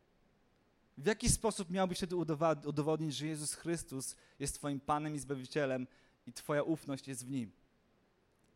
W 0.98 1.06
jaki 1.06 1.28
sposób 1.28 1.70
miałbyś 1.70 1.98
wtedy 1.98 2.16
udowodnić, 2.64 3.16
że 3.16 3.26
Jezus 3.26 3.54
Chrystus 3.54 4.16
jest 4.38 4.54
Twoim 4.54 4.80
Panem 4.80 5.14
i 5.14 5.18
Zbawicielem 5.18 5.86
i 6.26 6.32
Twoja 6.32 6.62
ufność 6.62 7.08
jest 7.08 7.26
w 7.26 7.30
Nim? 7.30 7.52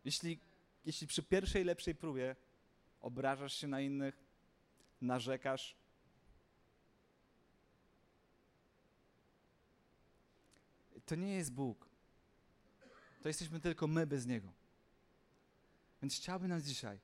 Jeśli, 0.04 0.38
jeśli 0.86 1.06
przy 1.06 1.22
pierwszej 1.22 1.64
lepszej 1.64 1.94
próbie 1.94 2.36
obrażasz 3.00 3.54
się 3.54 3.66
na 3.66 3.80
innych, 3.80 4.14
narzekasz, 5.00 5.76
to 11.06 11.14
nie 11.14 11.34
jest 11.34 11.52
Bóg. 11.52 11.91
To 13.22 13.28
jesteśmy 13.28 13.60
tylko 13.60 13.86
my 13.86 14.06
bez 14.06 14.26
Niego. 14.26 14.52
Więc 16.02 16.14
chciałbym 16.14 16.48
nas 16.48 16.64
dzisiaj 16.64 17.00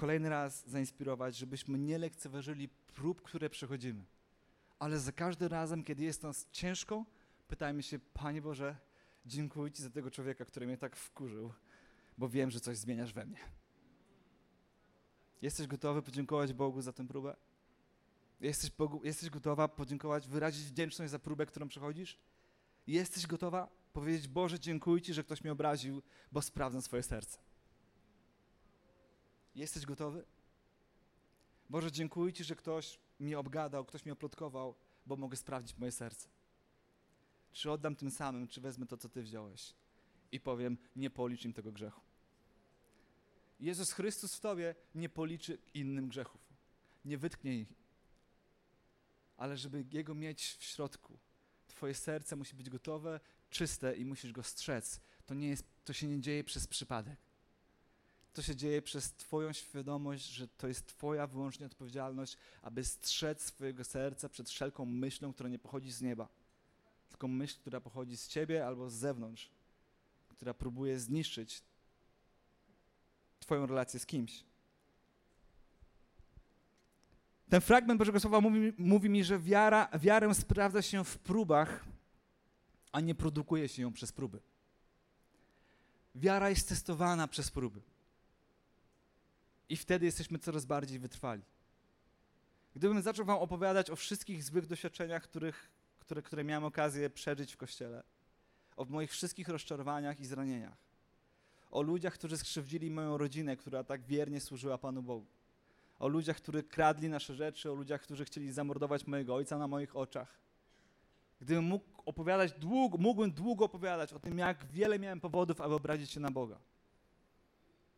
kolejny 0.00 0.28
raz 0.28 0.68
zainspirować, 0.68 1.36
żebyśmy 1.36 1.78
nie 1.78 1.98
lekceważyli 1.98 2.68
prób, 2.68 3.22
które 3.22 3.50
przechodzimy. 3.50 4.04
Ale 4.78 4.98
za 4.98 5.12
każdym 5.12 5.48
razem, 5.48 5.84
kiedy 5.84 6.02
jest 6.02 6.22
nas 6.22 6.46
ciężko, 6.52 7.04
pytajmy 7.48 7.82
się, 7.82 7.98
Panie 7.98 8.42
Boże, 8.42 8.76
dziękuję 9.26 9.72
Ci 9.72 9.82
za 9.82 9.90
tego 9.90 10.10
człowieka, 10.10 10.44
który 10.44 10.66
mnie 10.66 10.76
tak 10.76 10.96
wkurzył, 10.96 11.52
bo 12.18 12.28
wiem, 12.28 12.50
że 12.50 12.60
coś 12.60 12.76
zmieniasz 12.76 13.12
we 13.12 13.26
mnie. 13.26 13.38
Jesteś 15.42 15.66
gotowy 15.66 16.02
podziękować 16.02 16.52
Bogu 16.52 16.82
za 16.82 16.92
tę 16.92 17.06
próbę? 17.08 17.36
Jesteś, 18.40 18.70
Bogu, 18.70 19.00
jesteś 19.04 19.30
gotowa 19.30 19.68
podziękować, 19.68 20.28
wyrazić 20.28 20.64
wdzięczność 20.64 21.10
za 21.10 21.18
próbę, 21.18 21.46
którą 21.46 21.68
przechodzisz? 21.68 22.18
Jesteś 22.86 23.26
gotowa 23.26 23.68
powiedzieć, 23.92 24.28
Boże, 24.28 24.60
dziękuję 24.60 25.02
Ci, 25.02 25.14
że 25.14 25.24
ktoś 25.24 25.42
mnie 25.42 25.52
obraził, 25.52 26.02
bo 26.32 26.42
sprawdzam 26.42 26.82
swoje 26.82 27.02
serce. 27.02 27.38
Jesteś 29.54 29.86
gotowy? 29.86 30.24
Boże, 31.70 31.92
dziękuję 31.92 32.32
Ci, 32.32 32.44
że 32.44 32.56
ktoś 32.56 32.98
mnie 33.18 33.38
obgadał, 33.38 33.84
ktoś 33.84 34.04
mnie 34.04 34.12
oplotkował, 34.12 34.74
bo 35.06 35.16
mogę 35.16 35.36
sprawdzić 35.36 35.78
moje 35.78 35.92
serce. 35.92 36.28
Czy 37.52 37.70
oddam 37.70 37.96
tym 37.96 38.10
samym, 38.10 38.48
czy 38.48 38.60
wezmę 38.60 38.86
to, 38.86 38.96
co 38.96 39.08
Ty 39.08 39.22
wziąłeś 39.22 39.74
i 40.32 40.40
powiem, 40.40 40.78
nie 40.96 41.10
policz 41.10 41.44
im 41.44 41.52
tego 41.52 41.72
grzechu. 41.72 42.00
Jezus 43.60 43.92
Chrystus 43.92 44.34
w 44.34 44.40
tobie 44.40 44.74
nie 44.94 45.08
policzy 45.08 45.58
innym 45.74 46.08
grzechów. 46.08 46.40
Nie 47.04 47.18
wytknie 47.18 47.58
ich. 47.58 47.72
Ale 49.36 49.56
żeby 49.56 49.84
Jego 49.90 50.14
mieć 50.14 50.56
w 50.58 50.64
środku, 50.64 51.18
twoje 51.68 51.94
serce 51.94 52.36
musi 52.36 52.56
być 52.56 52.70
gotowe, 52.70 53.20
czyste 53.50 53.96
i 53.96 54.04
musisz 54.04 54.32
go 54.32 54.42
strzec. 54.42 55.00
To, 55.26 55.34
nie 55.34 55.48
jest, 55.48 55.64
to 55.84 55.92
się 55.92 56.06
nie 56.06 56.20
dzieje 56.20 56.44
przez 56.44 56.66
przypadek. 56.66 57.16
To 58.32 58.42
się 58.42 58.56
dzieje 58.56 58.82
przez 58.82 59.12
Twoją 59.12 59.52
świadomość, 59.52 60.24
że 60.24 60.48
to 60.48 60.68
jest 60.68 60.86
Twoja 60.86 61.26
wyłącznie 61.26 61.66
odpowiedzialność, 61.66 62.36
aby 62.62 62.84
strzec 62.84 63.42
swojego 63.42 63.84
serca 63.84 64.28
przed 64.28 64.50
wszelką 64.50 64.84
myślą, 64.84 65.32
która 65.32 65.48
nie 65.48 65.58
pochodzi 65.58 65.92
z 65.92 66.02
nieba, 66.02 66.28
tylko 67.08 67.28
myśl, 67.28 67.60
która 67.60 67.80
pochodzi 67.80 68.16
z 68.16 68.28
Ciebie 68.28 68.66
albo 68.66 68.90
z 68.90 68.94
zewnątrz, 68.94 69.50
która 70.28 70.54
próbuje 70.54 70.98
zniszczyć 70.98 71.62
Twoją 73.40 73.66
relację 73.66 74.00
z 74.00 74.06
kimś. 74.06 74.44
Ten 77.48 77.60
fragment 77.60 77.98
Bożego 77.98 78.20
Słowa 78.20 78.40
mówi, 78.40 78.72
mówi 78.78 79.10
mi, 79.10 79.24
że 79.24 79.38
wiara, 79.38 79.88
wiarę 79.98 80.34
sprawdza 80.34 80.82
się 80.82 81.04
w 81.04 81.18
próbach, 81.18 81.84
a 82.92 83.00
nie 83.00 83.14
produkuje 83.14 83.68
się 83.68 83.82
ją 83.82 83.92
przez 83.92 84.12
próby. 84.12 84.40
Wiara 86.14 86.50
jest 86.50 86.68
testowana 86.68 87.28
przez 87.28 87.50
próby. 87.50 87.80
I 89.68 89.76
wtedy 89.76 90.06
jesteśmy 90.06 90.38
coraz 90.38 90.64
bardziej 90.64 90.98
wytrwali. 90.98 91.42
Gdybym 92.76 93.02
zaczął 93.02 93.24
Wam 93.24 93.38
opowiadać 93.38 93.90
o 93.90 93.96
wszystkich 93.96 94.44
złych 94.44 94.66
doświadczeniach, 94.66 95.22
których, 95.22 95.70
które, 95.98 96.22
które 96.22 96.44
miałem 96.44 96.64
okazję 96.64 97.10
przeżyć 97.10 97.52
w 97.52 97.56
kościele, 97.56 98.02
o 98.76 98.84
moich 98.84 99.10
wszystkich 99.10 99.48
rozczarowaniach 99.48 100.20
i 100.20 100.26
zranieniach, 100.26 100.76
o 101.70 101.82
ludziach, 101.82 102.14
którzy 102.14 102.38
skrzywdzili 102.38 102.90
moją 102.90 103.18
rodzinę, 103.18 103.56
która 103.56 103.84
tak 103.84 104.02
wiernie 104.02 104.40
służyła 104.40 104.78
Panu 104.78 105.02
Bogu, 105.02 105.26
o 105.98 106.08
ludziach, 106.08 106.36
którzy 106.36 106.62
kradli 106.62 107.08
nasze 107.08 107.34
rzeczy, 107.34 107.70
o 107.70 107.74
ludziach, 107.74 108.02
którzy 108.02 108.24
chcieli 108.24 108.52
zamordować 108.52 109.06
mojego 109.06 109.34
ojca 109.34 109.58
na 109.58 109.68
moich 109.68 109.96
oczach. 109.96 110.38
Gdybym 111.40 111.64
mógł 111.64 111.84
opowiadać 112.04 112.52
długo, 112.52 112.98
mógłbym 112.98 113.32
długo 113.32 113.64
opowiadać 113.64 114.12
o 114.12 114.18
tym, 114.18 114.38
jak 114.38 114.66
wiele 114.66 114.98
miałem 114.98 115.20
powodów, 115.20 115.60
aby 115.60 115.74
obrazić 115.74 116.10
się 116.10 116.20
na 116.20 116.30
Boga. 116.30 116.58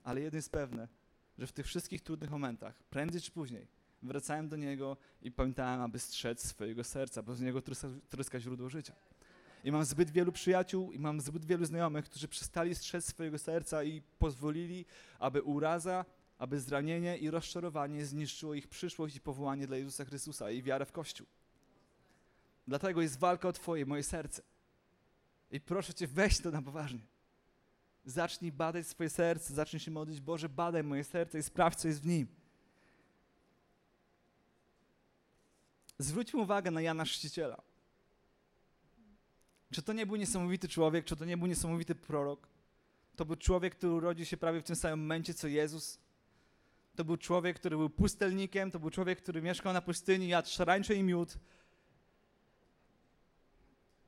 Ale 0.04 0.21
jedno 0.21 0.37
jest 0.37 0.52
pewne, 0.52 0.88
że 1.38 1.47
w 1.47 1.52
tych 1.52 1.66
wszystkich 1.66 2.02
trudnych 2.02 2.30
momentach, 2.30 2.82
prędzej 2.82 3.21
czy 3.21 3.30
później, 3.30 3.66
wracałem 4.02 4.49
do 4.49 4.56
Niego 4.56 4.97
i 5.23 5.32
pamiętałem, 5.32 5.80
aby 5.80 5.99
strzec 5.99 6.47
swojego 6.47 6.85
serca, 6.85 7.23
bo 7.23 7.35
z 7.35 7.40
Niego 7.40 7.62
tryska, 7.62 7.88
tryska 8.09 8.40
źródło 8.40 8.68
życia. 8.68 8.94
I 9.64 9.73
mam 9.73 9.85
zbyt 9.85 10.11
wielu 10.11 10.32
przyjaciół 10.32 10.92
i 10.92 10.99
mam 10.99 11.21
zbyt 11.21 11.44
wielu 11.44 11.64
znajomych, 11.64 12.04
którzy 12.04 12.28
przestali 12.28 12.75
strzec 12.75 13.04
swojego 13.04 13.38
serca 13.38 13.85
i 13.85 14.02
pozwolili, 14.18 14.85
aby 15.18 15.42
uraza, 15.42 16.04
aby 16.38 16.61
zranienie 16.61 17.18
i 17.18 17.30
rozczarowanie 17.30 18.06
zniszczyło 18.06 18.54
ich 18.54 18.68
przyszłość 18.68 19.16
i 19.16 19.21
powołanie 19.21 19.66
dla 19.66 19.76
Jezusa 19.76 20.04
Chrystusa 20.04 20.50
i 20.50 20.62
wiarę 20.62 20.87
w 20.87 20.92
Kościół. 20.92 21.26
Dlatego 22.66 23.02
jest 23.02 23.19
walka 23.19 23.49
o 23.49 23.52
Twoje, 23.52 23.87
moje 23.87 24.02
serce. 24.02 24.42
I 25.50 25.61
proszę 25.61 25.95
Cię, 25.95 26.07
weź 26.07 26.38
to 26.38 26.50
na 26.50 26.62
poważnie. 26.62 27.07
Zacznij 28.04 28.52
badać 28.52 28.87
swoje 28.87 29.11
serce, 29.11 29.54
zacznij 29.54 29.81
się 29.81 29.90
modlić, 29.90 30.21
Boże, 30.21 30.49
badaj 30.49 30.85
moje 30.85 31.04
serce 31.04 31.38
i 31.38 31.42
sprawdź, 31.42 31.78
co 31.78 31.88
jest 31.88 32.02
w 32.02 32.07
nim. 32.07 32.26
Zwróćmy 35.99 36.40
uwagę 36.40 36.71
na 36.71 36.81
Jana 36.81 37.04
Chrzciciela. 37.04 37.62
Czy 39.73 39.83
to 39.83 39.92
nie 39.92 40.07
był 40.07 40.16
niesamowity 40.16 40.69
człowiek, 40.69 41.04
czy 41.04 41.16
to 41.16 41.25
nie 41.25 41.37
był 41.37 41.47
niesamowity 41.47 41.95
prorok? 41.95 42.49
To 43.16 43.25
był 43.25 43.37
człowiek, 43.37 43.75
który 43.75 43.92
urodził 43.92 44.26
się 44.26 44.37
prawie 44.37 44.61
w 44.61 44.64
tym 44.64 44.76
samym 44.76 45.00
momencie, 45.00 45.35
co 45.35 45.49
Jezus. 45.49 45.99
To 46.97 47.04
był 47.04 47.16
człowiek, 47.16 47.57
który 47.57 47.76
był 47.76 47.90
pustelnikiem, 47.90 48.70
to 48.70 48.79
był 48.79 48.90
człowiek, 48.90 49.22
który 49.22 49.42
mieszkał 49.42 49.72
na 49.72 49.83
pustyni, 49.83 50.29
jadł 50.29 50.48
szarańcze 50.48 50.94
i 50.94 51.03
miód. 51.03 51.38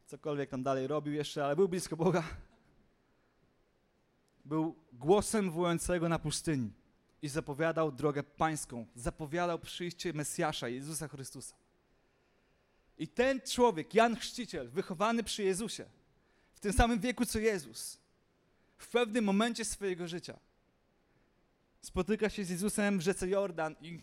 Cokolwiek 0.06 0.50
tam 0.50 0.62
dalej 0.62 0.86
robił 0.86 1.14
jeszcze, 1.14 1.44
ale 1.44 1.56
był 1.56 1.68
blisko 1.68 1.96
Boga 1.96 2.24
był 4.44 4.76
głosem 4.92 5.50
wołającego 5.50 6.08
na 6.08 6.18
pustyni 6.18 6.72
i 7.22 7.28
zapowiadał 7.28 7.92
drogę 7.92 8.22
pańską, 8.22 8.86
zapowiadał 8.94 9.58
przyjście 9.58 10.12
Mesjasza, 10.12 10.68
Jezusa 10.68 11.08
Chrystusa. 11.08 11.54
I 12.98 13.08
ten 13.08 13.40
człowiek, 13.40 13.94
Jan 13.94 14.16
Chrzciciel, 14.16 14.70
wychowany 14.70 15.22
przy 15.22 15.42
Jezusie, 15.42 15.84
w 16.52 16.60
tym 16.60 16.72
samym 16.72 17.00
wieku 17.00 17.26
co 17.26 17.38
Jezus, 17.38 17.98
w 18.76 18.88
pewnym 18.88 19.24
momencie 19.24 19.64
swojego 19.64 20.08
życia 20.08 20.38
spotyka 21.80 22.30
się 22.30 22.44
z 22.44 22.50
Jezusem 22.50 22.98
w 22.98 23.02
rzece 23.02 23.28
Jordan 23.28 23.76
i, 23.80 24.00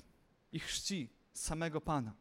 i 0.51 0.59
chrzci 0.59 1.09
samego 1.33 1.81
Pana. 1.81 2.13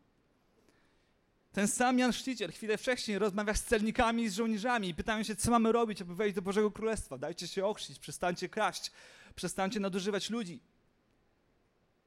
Ten 1.53 1.69
sam 1.69 1.99
Jan 1.99 2.13
Chrzciciel 2.13 2.53
chwilę 2.53 2.79
wcześniej 2.79 3.19
rozmawia 3.19 3.55
z 3.55 3.65
celnikami 3.65 4.23
i 4.23 4.29
z 4.29 4.35
żołnierzami 4.35 4.89
i 4.89 4.95
pytają 4.95 5.23
się, 5.23 5.37
co 5.37 5.51
mamy 5.51 5.73
robić, 5.73 6.03
aby 6.03 6.15
wejść 6.15 6.35
do 6.35 6.43
Bożego 6.43 6.71
Królestwa. 6.71 7.19
Dajcie 7.19 7.49
się 7.49 7.67
ochrzcić, 7.67 7.99
przestańcie 7.99 8.49
kraść, 8.49 8.93
przestańcie 9.35 9.81
nadużywać 9.81 10.31
ludzi. 10.31 10.61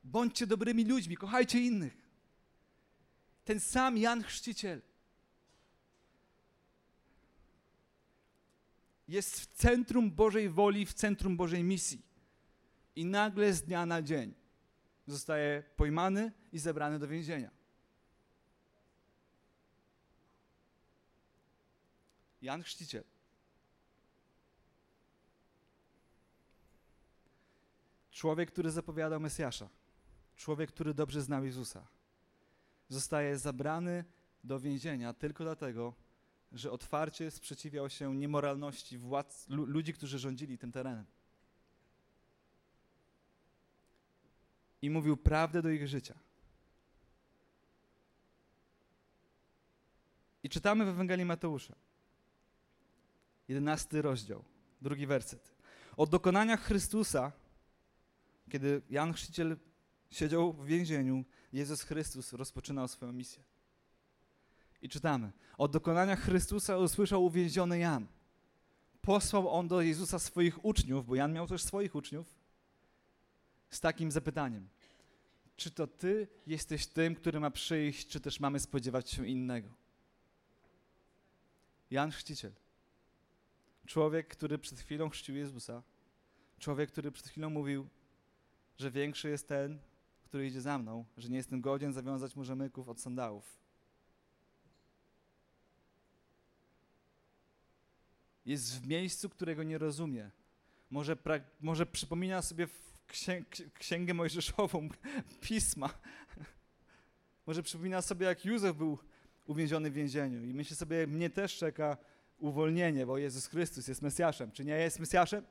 Bądźcie 0.03 0.47
dobrymi 0.47 0.85
ludźmi, 0.85 1.17
kochajcie 1.17 1.59
innych. 1.59 1.97
Ten 3.45 3.59
sam 3.59 3.97
Jan 3.97 4.23
Chrzciciel 4.23 4.81
jest 9.07 9.39
w 9.39 9.45
centrum 9.45 10.11
Bożej 10.11 10.49
woli, 10.49 10.85
w 10.85 10.93
centrum 10.93 11.37
Bożej 11.37 11.63
misji. 11.63 12.01
I 12.95 13.05
nagle 13.05 13.53
z 13.53 13.63
dnia 13.63 13.85
na 13.85 14.01
dzień 14.01 14.33
zostaje 15.07 15.63
pojmany 15.75 16.31
i 16.51 16.59
zebrany 16.59 16.99
do 16.99 17.07
więzienia. 17.07 17.62
Jan 22.43 22.63
Chrzciciel. 22.63 23.03
Człowiek, 28.11 28.51
który 28.51 28.71
zapowiadał 28.71 29.19
Mesjasza. 29.19 29.69
Człowiek, 30.35 30.71
który 30.71 30.93
dobrze 30.93 31.21
znał 31.21 31.45
Jezusa. 31.45 31.87
Zostaje 32.89 33.37
zabrany 33.37 34.05
do 34.43 34.59
więzienia 34.59 35.13
tylko 35.13 35.43
dlatego, 35.43 35.93
że 36.51 36.71
otwarcie 36.71 37.31
sprzeciwiał 37.31 37.89
się 37.89 38.15
niemoralności 38.15 38.97
władz, 38.97 39.49
ludzi, 39.49 39.93
którzy 39.93 40.19
rządzili 40.19 40.57
tym 40.57 40.71
terenem. 40.71 41.05
I 44.81 44.89
mówił 44.89 45.17
prawdę 45.17 45.61
do 45.61 45.69
ich 45.69 45.87
życia. 45.87 46.15
I 50.43 50.49
czytamy 50.49 50.85
w 50.85 50.87
Ewangelii 50.87 51.25
Mateusza. 51.25 51.75
11 53.53 54.01
rozdział, 54.01 54.43
drugi 54.81 55.07
werset. 55.07 55.53
Od 55.97 56.09
dokonania 56.09 56.57
Chrystusa, 56.57 57.31
kiedy 58.49 58.81
Jan 58.89 59.13
Chrzciciel 59.13 59.57
siedział 60.11 60.53
w 60.53 60.65
więzieniu, 60.65 61.25
Jezus 61.53 61.81
Chrystus 61.81 62.33
rozpoczynał 62.33 62.87
swoją 62.87 63.11
misję. 63.11 63.43
I 64.81 64.89
czytamy. 64.89 65.31
Od 65.57 65.71
dokonania 65.71 66.15
Chrystusa 66.15 66.77
usłyszał 66.77 67.25
uwięziony 67.25 67.79
Jan. 67.79 68.07
Posłał 69.01 69.49
on 69.49 69.67
do 69.67 69.81
Jezusa 69.81 70.19
swoich 70.19 70.65
uczniów, 70.65 71.05
bo 71.05 71.15
Jan 71.15 71.33
miał 71.33 71.47
też 71.47 71.63
swoich 71.63 71.95
uczniów, 71.95 72.35
z 73.69 73.79
takim 73.79 74.11
zapytaniem. 74.11 74.67
Czy 75.55 75.71
to 75.71 75.87
Ty 75.87 76.27
jesteś 76.47 76.87
tym, 76.87 77.15
który 77.15 77.39
ma 77.39 77.51
przyjść, 77.51 78.07
czy 78.07 78.19
też 78.19 78.39
mamy 78.39 78.59
spodziewać 78.59 79.09
się 79.09 79.27
innego? 79.27 79.69
Jan 81.91 82.11
Chrzciciel 82.11 82.51
Człowiek, 83.87 84.27
który 84.27 84.57
przed 84.57 84.79
chwilą 84.79 85.09
chrzcił 85.09 85.35
Jezusa. 85.35 85.83
Człowiek, 86.59 86.91
który 86.91 87.11
przed 87.11 87.27
chwilą 87.27 87.49
mówił, 87.49 87.87
że 88.77 88.91
większy 88.91 89.29
jest 89.29 89.47
ten, 89.47 89.79
który 90.23 90.47
idzie 90.47 90.61
za 90.61 90.77
mną, 90.77 91.05
że 91.17 91.29
nie 91.29 91.37
jestem 91.37 91.61
godzien 91.61 91.93
zawiązać 91.93 92.35
mu 92.35 92.43
rzemyków 92.43 92.89
od 92.89 93.01
sandałów. 93.01 93.63
Jest 98.45 98.81
w 98.81 98.87
miejscu, 98.87 99.29
którego 99.29 99.63
nie 99.63 99.77
rozumie. 99.77 100.31
Może, 100.89 101.17
może 101.61 101.85
przypomina 101.85 102.41
sobie 102.41 102.67
księg 103.07 103.47
księgę 103.73 104.13
mojżeszową, 104.13 104.89
pisma. 105.41 105.89
Może 107.45 107.63
przypomina 107.63 108.01
sobie, 108.01 108.25
jak 108.25 108.45
Józef 108.45 108.77
był 108.77 108.97
uwięziony 109.45 109.91
w 109.91 109.93
więzieniu 109.93 110.43
i 110.43 110.53
myśli 110.53 110.75
sobie, 110.75 111.07
mnie 111.07 111.29
też 111.29 111.57
czeka 111.57 111.97
uwolnienie, 112.43 113.05
bo 113.05 113.17
Jezus 113.17 113.47
Chrystus 113.47 113.87
jest 113.87 114.01
Mesjaszem. 114.01 114.51
Czy 114.51 114.65
nie 114.65 114.77
jest 114.77 114.99
Mesjaszem? 114.99 115.45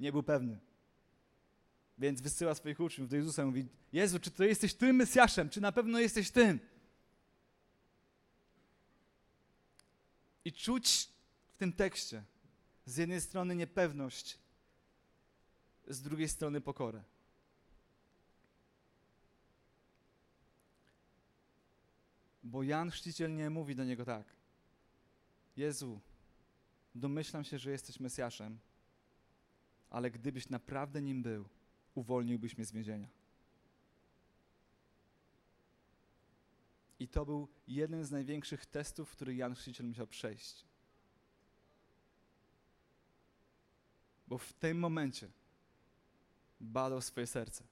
Nie 0.00 0.12
był 0.12 0.22
pewny. 0.22 0.58
Więc 1.98 2.20
wysyła 2.20 2.54
swoich 2.54 2.80
uczniów 2.80 3.08
do 3.08 3.16
Jezusa 3.16 3.42
i 3.42 3.46
mówi, 3.46 3.68
Jezu, 3.92 4.20
czy 4.20 4.30
to 4.30 4.44
jesteś 4.44 4.74
Tym 4.74 4.96
Mesjaszem? 4.96 5.50
Czy 5.50 5.60
na 5.60 5.72
pewno 5.72 5.98
jesteś 5.98 6.30
Tym? 6.30 6.60
I 10.44 10.52
czuć 10.52 11.08
w 11.54 11.56
tym 11.56 11.72
tekście 11.72 12.24
z 12.86 12.96
jednej 12.96 13.20
strony 13.20 13.56
niepewność, 13.56 14.38
z 15.88 16.02
drugiej 16.02 16.28
strony 16.28 16.60
pokorę. 16.60 17.02
Bo 22.42 22.62
Jan 22.62 22.90
Chrzciciel 22.90 23.36
nie 23.36 23.50
mówi 23.50 23.76
do 23.76 23.84
niego 23.84 24.04
tak. 24.04 24.26
Jezu, 25.56 26.00
domyślam 27.00 27.44
się, 27.44 27.58
że 27.58 27.70
jesteś 27.70 28.00
Mesjaszem, 28.00 28.58
ale 29.90 30.10
gdybyś 30.10 30.48
naprawdę 30.48 31.02
nim 31.02 31.22
był, 31.22 31.44
uwolniłbyś 31.94 32.56
mnie 32.56 32.66
z 32.66 32.72
więzienia. 32.72 33.08
I 36.98 37.08
to 37.08 37.26
był 37.26 37.48
jeden 37.68 38.04
z 38.04 38.10
największych 38.10 38.66
testów, 38.66 39.10
który 39.10 39.34
Jan 39.34 39.54
Chrzciciel 39.54 39.86
musiał 39.86 40.06
przejść. 40.06 40.64
Bo 44.28 44.38
w 44.38 44.52
tym 44.52 44.78
momencie 44.78 45.30
badał 46.60 47.00
swoje 47.00 47.26
serce. 47.26 47.64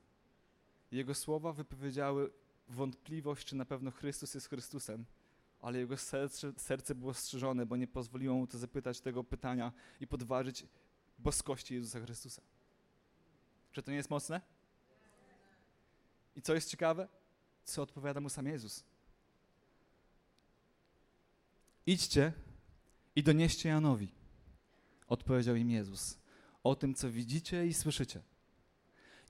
Jego 0.91 1.15
słowa 1.15 1.53
wypowiedziały 1.53 2.31
wątpliwość, 2.69 3.47
czy 3.47 3.57
na 3.57 3.65
pewno 3.65 3.91
Chrystus 3.91 4.35
jest 4.35 4.49
Chrystusem, 4.49 5.05
ale 5.61 5.79
jego 5.79 5.97
serce, 5.97 6.53
serce 6.57 6.95
było 6.95 7.15
strzeżone, 7.15 7.67
bo 7.67 7.77
nie 7.77 7.87
pozwoliło 7.87 8.35
mu 8.35 8.47
to 8.47 8.59
zapytać 8.59 9.01
tego 9.01 9.25
pytania 9.25 9.73
i 10.01 10.07
podważyć 10.07 10.67
boskości 11.19 11.75
Jezusa 11.75 12.01
Chrystusa. 12.01 12.43
Czy 13.73 13.83
to 13.83 13.91
nie 13.91 13.97
jest 13.97 14.11
mocne? 14.11 14.41
I 16.37 16.43
co 16.43 16.55
jest 16.55 16.71
ciekawe? 16.71 17.09
Co 17.65 17.83
odpowiada 17.83 18.21
mu 18.21 18.29
sam 18.29 18.47
Jezus? 18.47 18.85
Idźcie 21.87 22.33
i 23.17 23.23
donieście 23.23 23.69
Janowi, 23.69 24.13
odpowiedział 25.07 25.57
im 25.57 25.71
Jezus, 25.71 26.19
o 26.65 26.75
tym, 26.75 26.95
co 26.95 27.11
widzicie 27.11 27.67
i 27.67 27.75
słyszycie. 27.75 28.23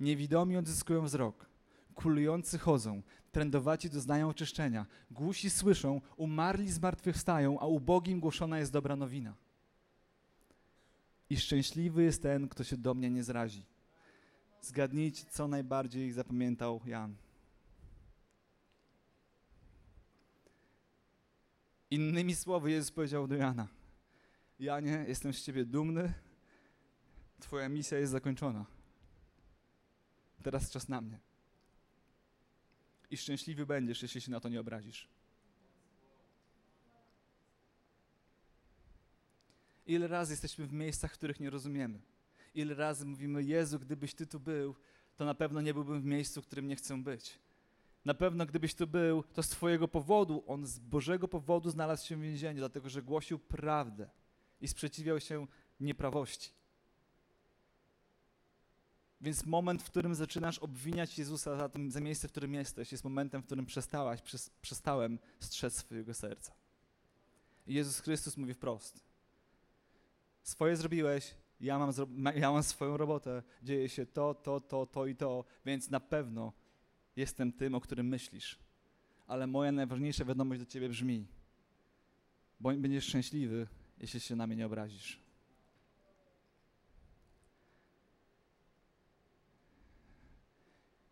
Niewidomi 0.01 0.57
odzyskują 0.57 1.05
wzrok, 1.05 1.47
kulujący 1.95 2.59
chodzą, 2.59 3.03
trędowaci 3.39 3.91
doznają 3.91 4.29
oczyszczenia, 4.29 4.87
głusi 5.11 5.51
słyszą, 5.51 6.01
umarli 6.17 6.71
zmartwychwstają, 6.71 7.61
a 7.61 7.67
ubogim 7.67 8.21
głoszona 8.21 8.59
jest 8.59 8.73
dobra 8.73 8.97
nowina. 8.97 9.35
I 11.31 11.37
szczęśliwy 11.37 12.03
jest 12.03 12.23
ten, 12.23 12.49
kto 12.49 12.65
się 12.65 12.77
do 12.77 12.95
mnie 12.95 13.11
nie 13.11 13.23
zrazi. 13.23 13.65
Zgadnijcie, 14.63 15.25
co 15.31 15.49
najbardziej 15.49 16.13
zapamiętał 16.13 16.81
Jan. 16.87 17.15
Innymi 21.91 22.35
słowy, 22.35 22.71
Jezus 22.71 22.91
powiedział 22.91 23.29
do 23.29 23.35
Jana: 23.35 23.69
Janie, 24.59 25.05
jestem 25.09 25.33
z 25.33 25.43
ciebie 25.43 25.65
dumny, 25.65 26.15
Twoja 27.41 27.69
misja 27.69 27.99
jest 27.99 28.13
zakończona. 28.13 28.67
Teraz 30.43 30.71
czas 30.71 30.89
na 30.89 31.01
mnie. 31.01 31.28
I 33.11 33.17
szczęśliwy 33.17 33.67
będziesz, 33.67 34.03
jeśli 34.03 34.21
się 34.21 34.31
na 34.31 34.41
to 34.41 34.49
nie 34.49 34.61
obrazisz. 34.61 35.09
Ile 39.87 40.09
razy 40.09 40.33
jesteśmy 40.33 40.67
w 40.67 40.73
miejscach, 40.73 41.13
których 41.13 41.41
nie 41.41 41.51
rozumiemy? 41.51 42.01
Ile 42.55 42.75
razy 42.75 43.07
mówimy, 43.07 43.43
Jezu, 43.43 43.79
gdybyś 43.79 44.15
Ty 44.15 44.27
tu 44.27 44.41
był, 44.41 44.75
to 45.17 45.25
na 45.25 45.35
pewno 45.35 45.61
nie 45.61 45.75
byłbym 45.75 46.01
w 46.01 46.05
miejscu, 46.05 46.43
w 46.43 46.47
którym 46.47 46.69
nie 46.69 46.77
chcę 46.77 47.03
być. 47.03 47.39
Na 48.05 48.15
pewno 48.15 48.47
gdybyś 48.47 48.75
tu 48.75 48.87
był, 48.87 49.23
to 49.23 49.43
z 49.43 49.49
Twojego 49.49 49.89
powodu, 49.89 50.45
on 50.47 50.67
z 50.67 50.79
Bożego 50.79 51.29
powodu 51.29 51.71
znalazł 51.71 52.07
się 52.07 52.17
w 52.17 52.21
więzieniu, 52.21 52.59
dlatego 52.59 52.89
że 52.89 53.03
głosił 53.03 53.39
prawdę 53.39 54.11
i 54.61 54.69
sprzeciwiał 54.69 55.21
się 55.21 55.47
nieprawości. 55.81 56.58
Więc 59.21 59.47
moment, 59.47 59.83
w 59.83 59.91
którym 59.91 60.15
zaczynasz 60.15 60.59
obwiniać 60.59 61.19
Jezusa 61.19 61.57
za, 61.57 61.69
tym, 61.69 61.91
za 61.91 62.01
miejsce, 62.01 62.29
w 62.29 62.31
którym 62.31 62.55
jesteś, 62.55 62.93
jest 62.93 63.05
momentem, 63.05 63.43
w 63.43 63.47
którym 63.47 63.67
przestałaś, 63.67 64.21
przestałem 64.63 65.19
strzec 65.41 65.77
swojego 65.77 66.15
serca. 66.15 66.53
I 67.67 67.75
Jezus 67.75 68.01
Chrystus 68.01 68.37
mówi 68.37 68.55
wprost. 68.55 69.05
Swoje 70.43 70.77
zrobiłeś, 70.77 71.35
ja 71.61 71.79
mam, 71.79 71.93
ja 72.35 72.53
mam 72.53 72.63
swoją 72.63 72.97
robotę, 72.97 73.43
dzieje 73.63 73.89
się 73.89 74.07
to, 74.07 74.35
to, 74.35 74.61
to, 74.61 74.87
to 74.87 75.07
i 75.07 75.17
to, 75.17 75.45
więc 75.67 75.91
na 75.91 76.01
pewno 76.01 76.53
jestem 77.17 77.53
tym, 77.53 77.75
o 77.75 77.81
którym 77.81 78.09
myślisz. 78.09 78.59
Ale 79.27 79.47
moja 79.47 79.73
najważniejsza 79.73 80.25
wiadomość 80.25 80.61
do 80.61 80.67
ciebie 80.67 80.89
brzmi: 80.89 81.27
bądź 82.61 82.79
będziesz 82.79 83.05
szczęśliwy, 83.05 83.67
jeśli 83.99 84.21
się 84.21 84.37
na 84.37 84.47
mnie 84.47 84.57
nie 84.57 84.67
obrazisz. 84.67 85.28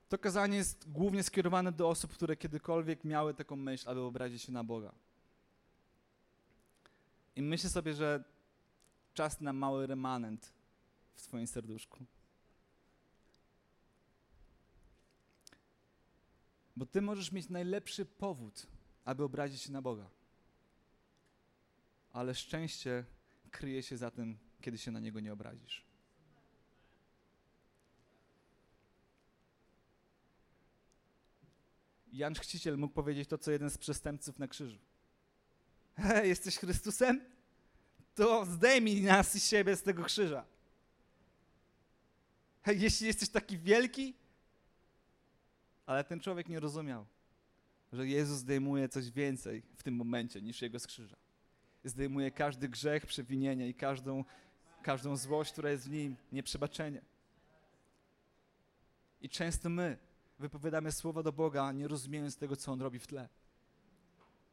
To 0.09 0.19
kazanie 0.19 0.57
jest 0.57 0.91
głównie 0.91 1.23
skierowane 1.23 1.73
do 1.73 1.89
osób, 1.89 2.13
które 2.13 2.37
kiedykolwiek 2.37 3.05
miały 3.05 3.35
taką 3.35 3.57
myśl, 3.57 3.89
aby 3.91 4.01
obrazić 4.01 4.43
się 4.43 4.53
na 4.53 4.65
Boga. 4.65 4.93
I 7.37 7.43
myślę 7.43 7.71
sobie, 7.71 7.95
że 7.95 8.25
czas 9.15 9.41
na 9.41 9.53
mały 9.53 9.87
remanent 9.87 10.53
w 11.15 11.23
Twoim 11.23 11.47
serduszku. 11.47 12.05
Bo 16.77 16.87
Ty 16.87 17.03
możesz 17.03 17.33
mieć 17.33 17.49
najlepszy 17.49 18.07
powód, 18.07 18.67
aby 19.05 19.25
obrazić 19.25 19.63
się 19.63 19.73
na 19.73 19.83
Boga. 19.83 20.11
Ale 22.13 22.35
szczęście 22.35 23.05
kryje 23.51 23.83
się 23.83 23.97
za 23.97 24.11
tym, 24.11 24.39
kiedy 24.61 24.79
się 24.79 24.91
na 24.91 25.01
Niego 25.01 25.21
nie 25.21 25.33
obrazisz. 25.33 25.86
Jan 32.17 32.35
Chrzciciel 32.35 32.79
mógł 32.79 32.95
powiedzieć 32.95 33.29
to, 33.29 33.39
co 33.39 33.51
jeden 33.51 33.71
z 33.71 33.79
przestępców 33.79 34.39
na 34.39 34.49
krzyżu. 34.49 34.79
Jesteś 36.25 36.59
Chrystusem? 36.59 37.21
To 38.15 38.45
zdejmij 38.45 39.03
nas 39.03 39.37
i 39.37 39.41
siebie 39.41 39.77
z 39.77 39.83
tego 39.83 40.05
krzyża. 40.05 40.45
Jeśli 42.67 43.07
jesteś 43.07 43.29
taki 43.29 43.59
wielki, 43.59 44.15
ale 45.87 46.05
ten 46.05 46.21
człowiek 46.21 46.49
nie 46.49 46.61
rozumiał, 46.61 47.07
że 47.93 48.09
Jezus 48.09 48.39
zdejmuje 48.39 48.89
coś 48.89 49.11
więcej 49.11 49.63
w 49.77 49.83
tym 49.83 49.95
momencie 49.95 50.43
niż 50.43 50.63
jego 50.63 50.79
z 50.79 50.87
krzyża. 50.87 51.17
Zdejmuje 51.85 52.31
każdy 52.31 52.69
grzech, 52.69 53.07
przewinienie 53.07 53.69
i 53.69 53.75
każdą, 53.75 54.25
każdą 54.83 55.17
złość, 55.17 55.53
która 55.53 55.71
jest 55.71 55.89
w 55.89 55.91
nim, 55.91 56.17
nieprzebaczenie. 56.33 57.03
I 59.21 59.29
często 59.29 59.69
my 59.69 59.99
wypowiadamy 60.39 60.93
słowa 60.93 61.23
do 61.23 61.33
Boga, 61.33 61.73
nie 61.73 61.89
rozumiejąc 61.89 62.37
tego, 62.37 62.57
co 62.57 62.73
On 62.73 62.81
robi 62.81 62.99
w 62.99 63.07
tle. 63.07 63.29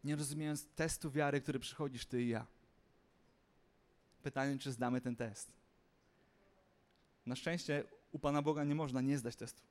Nie 0.03 0.15
rozumiejąc 0.15 0.67
testu 0.75 1.11
wiary, 1.11 1.41
który 1.41 1.59
przychodzisz 1.59 2.05
Ty 2.05 2.23
i 2.23 2.29
ja. 2.29 2.45
Pytanie, 4.23 4.59
czy 4.59 4.71
zdamy 4.71 5.01
ten 5.01 5.15
test. 5.15 5.51
Na 7.25 7.35
szczęście 7.35 7.83
u 8.11 8.19
Pana 8.19 8.41
Boga 8.41 8.63
nie 8.63 8.75
można 8.75 9.01
nie 9.01 9.17
zdać 9.17 9.35
testu. 9.35 9.61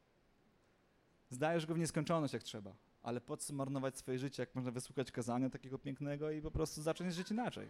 Zdajesz 1.30 1.66
go 1.66 1.74
w 1.74 1.78
nieskończoność, 1.78 2.34
jak 2.34 2.42
trzeba. 2.42 2.74
Ale 3.02 3.20
po 3.20 3.36
co 3.36 3.52
marnować 3.52 3.98
swoje 3.98 4.18
życie, 4.18 4.42
jak 4.42 4.54
można 4.54 4.70
wysłuchać 4.70 5.12
kazania 5.12 5.50
takiego 5.50 5.78
pięknego 5.78 6.30
i 6.30 6.42
po 6.42 6.50
prostu 6.50 6.82
zacząć 6.82 7.14
żyć 7.14 7.30
inaczej? 7.30 7.68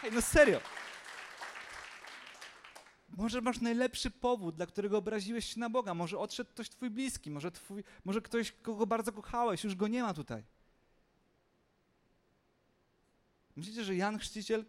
Hej, 0.00 0.12
no 0.12 0.22
serio. 0.22 0.60
Może 3.16 3.40
masz 3.40 3.60
najlepszy 3.60 4.10
powód, 4.10 4.56
dla 4.56 4.66
którego 4.66 4.98
obraziłeś 4.98 5.54
się 5.54 5.60
na 5.60 5.70
Boga. 5.70 5.94
Może 5.94 6.18
odszedł 6.18 6.50
ktoś 6.50 6.68
twój 6.68 6.90
bliski, 6.90 7.30
może, 7.30 7.50
twój, 7.50 7.84
może 8.04 8.20
ktoś, 8.20 8.52
kogo 8.52 8.86
bardzo 8.86 9.12
kochałeś, 9.12 9.64
już 9.64 9.74
go 9.74 9.88
nie 9.88 10.02
ma 10.02 10.14
tutaj. 10.14 10.44
Myślicie, 13.56 13.84
że 13.84 13.96
Jan 13.96 14.18
Chrzciciel, 14.18 14.64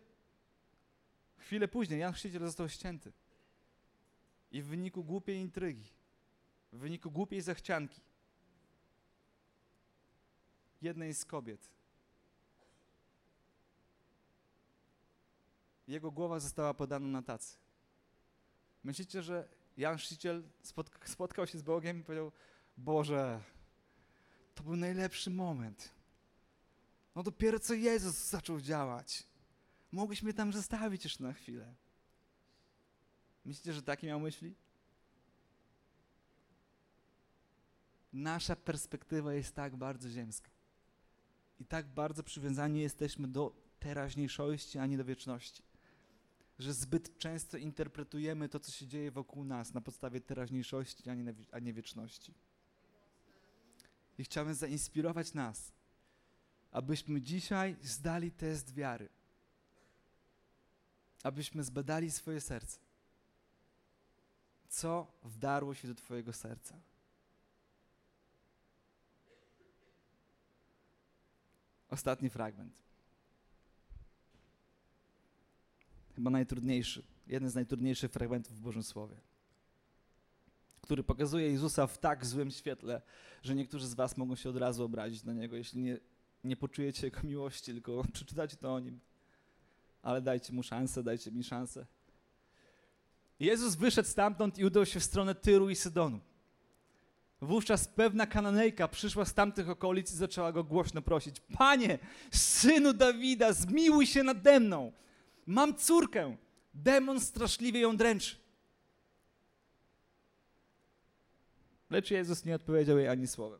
chwilę 1.38 1.67
później, 1.67 1.99
Jan 1.99 2.13
Chrzciciel 2.13 2.45
został 2.45 2.69
ścięty. 2.69 3.13
I 4.51 4.62
w 4.62 4.65
wyniku 4.65 5.04
głupiej 5.04 5.38
intrygi, 5.38 5.89
w 6.73 6.77
wyniku 6.77 7.12
głupiej 7.12 7.41
zachcianki, 7.41 8.01
jednej 10.82 11.13
z 11.13 11.25
kobiet, 11.25 11.69
jego 15.88 16.12
głowa 16.12 16.39
została 16.39 16.73
podana 16.73 17.08
na 17.08 17.21
tacy. 17.21 17.58
Myślicie, 18.84 19.22
że 19.22 19.48
Jan 19.78 19.98
Chrzciciel 19.98 20.44
spotkał 21.06 21.48
się 21.48 21.58
z 21.58 21.62
Bogiem 21.62 22.00
i 22.00 22.04
powiedział, 22.04 22.32
Boże, 22.78 23.44
to 24.56 24.63
był 24.63 24.76
najlepszy 24.76 25.30
moment. 25.30 25.89
No 27.15 27.24
dopiero 27.24 27.60
co 27.60 27.74
Jezus 27.74 28.30
zaczął 28.30 28.62
działać. 28.62 29.24
Mogłeś 29.91 30.24
mnie 30.24 30.34
tam 30.34 30.54
zostawić 30.54 31.04
jeszcze 31.04 31.24
na 31.24 31.34
chwilę. 31.34 31.76
Myślicie, 33.46 33.74
że 33.74 33.82
takie 33.82 34.08
miał 34.08 34.20
myśli? 34.20 34.56
Nasza 38.13 38.56
perspektywa 38.56 39.34
jest 39.34 39.56
tak 39.56 39.76
bardzo 39.76 40.10
ziemska. 40.10 40.50
I 41.60 41.65
tak 41.65 41.88
bardzo 41.88 42.24
przywiązani 42.24 42.82
jesteśmy 42.82 43.28
do 43.28 43.56
teraźniejszości, 43.80 44.80
a 44.80 44.86
nie 44.86 44.98
do 44.98 45.06
wieczności. 45.06 45.63
Że 46.62 46.74
zbyt 46.74 47.17
często 47.17 47.58
interpretujemy 47.58 48.50
to, 48.50 48.60
co 48.60 48.71
się 48.71 48.88
dzieje 48.88 49.12
wokół 49.12 49.43
nas 49.43 49.74
na 49.74 49.82
podstawie 49.82 50.21
teraźniejszości, 50.21 51.10
a 51.10 51.15
nie, 51.15 51.34
a 51.52 51.60
nie 51.60 51.74
wieczności. 51.74 52.34
I 54.17 54.24
chciałbym 54.24 54.54
zainspirować 54.54 55.34
nas, 55.34 55.71
abyśmy 56.71 57.21
dzisiaj 57.21 57.76
zdali 57.82 58.32
test 58.32 58.74
wiary. 58.74 59.10
Abyśmy 61.24 61.63
zbadali 61.63 62.12
swoje 62.12 62.41
serce. 62.41 62.80
Co 64.69 65.12
wdarło 65.24 65.74
się 65.74 65.88
do 65.88 65.95
Twojego 65.95 66.34
serca? 66.34 66.82
Ostatni 71.89 72.30
fragment. 72.30 72.90
Chyba 76.21 76.29
najtrudniejszy. 76.29 77.03
Jeden 77.27 77.49
z 77.49 77.55
najtrudniejszych 77.55 78.12
fragmentów 78.12 78.57
w 78.57 78.60
Bożym 78.60 78.84
Słowie. 78.84 79.15
Który 80.81 81.03
pokazuje 81.03 81.51
Jezusa 81.51 81.88
w 81.88 81.97
tak 81.97 82.25
złym 82.25 82.51
świetle, 82.51 83.01
że 83.43 83.55
niektórzy 83.55 83.88
z 83.88 83.93
Was 83.93 84.17
mogą 84.17 84.36
się 84.36 84.49
od 84.49 84.57
razu 84.57 84.84
obrazić 84.84 85.23
na 85.23 85.34
niego, 85.34 85.55
jeśli 85.55 85.81
nie, 85.81 85.97
nie 86.43 86.55
poczujecie 86.57 87.07
Jego 87.07 87.23
miłości, 87.23 87.71
tylko 87.71 88.03
przeczytacie 88.13 88.57
to 88.57 88.73
o 88.73 88.79
nim. 88.79 88.99
Ale 90.01 90.21
dajcie 90.21 90.53
mu 90.53 90.63
szansę, 90.63 91.03
dajcie 91.03 91.31
mi 91.31 91.43
szansę. 91.43 91.86
Jezus 93.39 93.75
wyszedł 93.75 94.10
stamtąd 94.10 94.57
i 94.57 94.65
udał 94.65 94.86
się 94.86 94.99
w 94.99 95.03
stronę 95.03 95.36
Tyru 95.36 95.69
i 95.69 95.75
Sydonu. 95.75 96.19
Wówczas 97.41 97.88
pewna 97.88 98.27
kananejka 98.27 98.88
przyszła 98.88 99.25
z 99.25 99.34
tamtych 99.34 99.69
okolic 99.69 100.13
i 100.13 100.15
zaczęła 100.15 100.51
go 100.51 100.63
głośno 100.63 101.01
prosić: 101.01 101.39
Panie, 101.39 101.99
synu 102.31 102.93
Dawida, 102.93 103.53
zmiłuj 103.53 104.07
się 104.07 104.23
nade 104.23 104.60
mną. 104.60 104.91
Mam 105.45 105.75
córkę. 105.75 106.38
Demon 106.73 107.19
straszliwie 107.19 107.80
ją 107.80 107.97
dręczy. 107.97 108.36
Lecz 111.89 112.12
Jezus 112.12 112.45
nie 112.45 112.56
odpowiedział 112.56 112.97
jej 112.97 113.08
ani 113.08 113.27
słowem. 113.27 113.60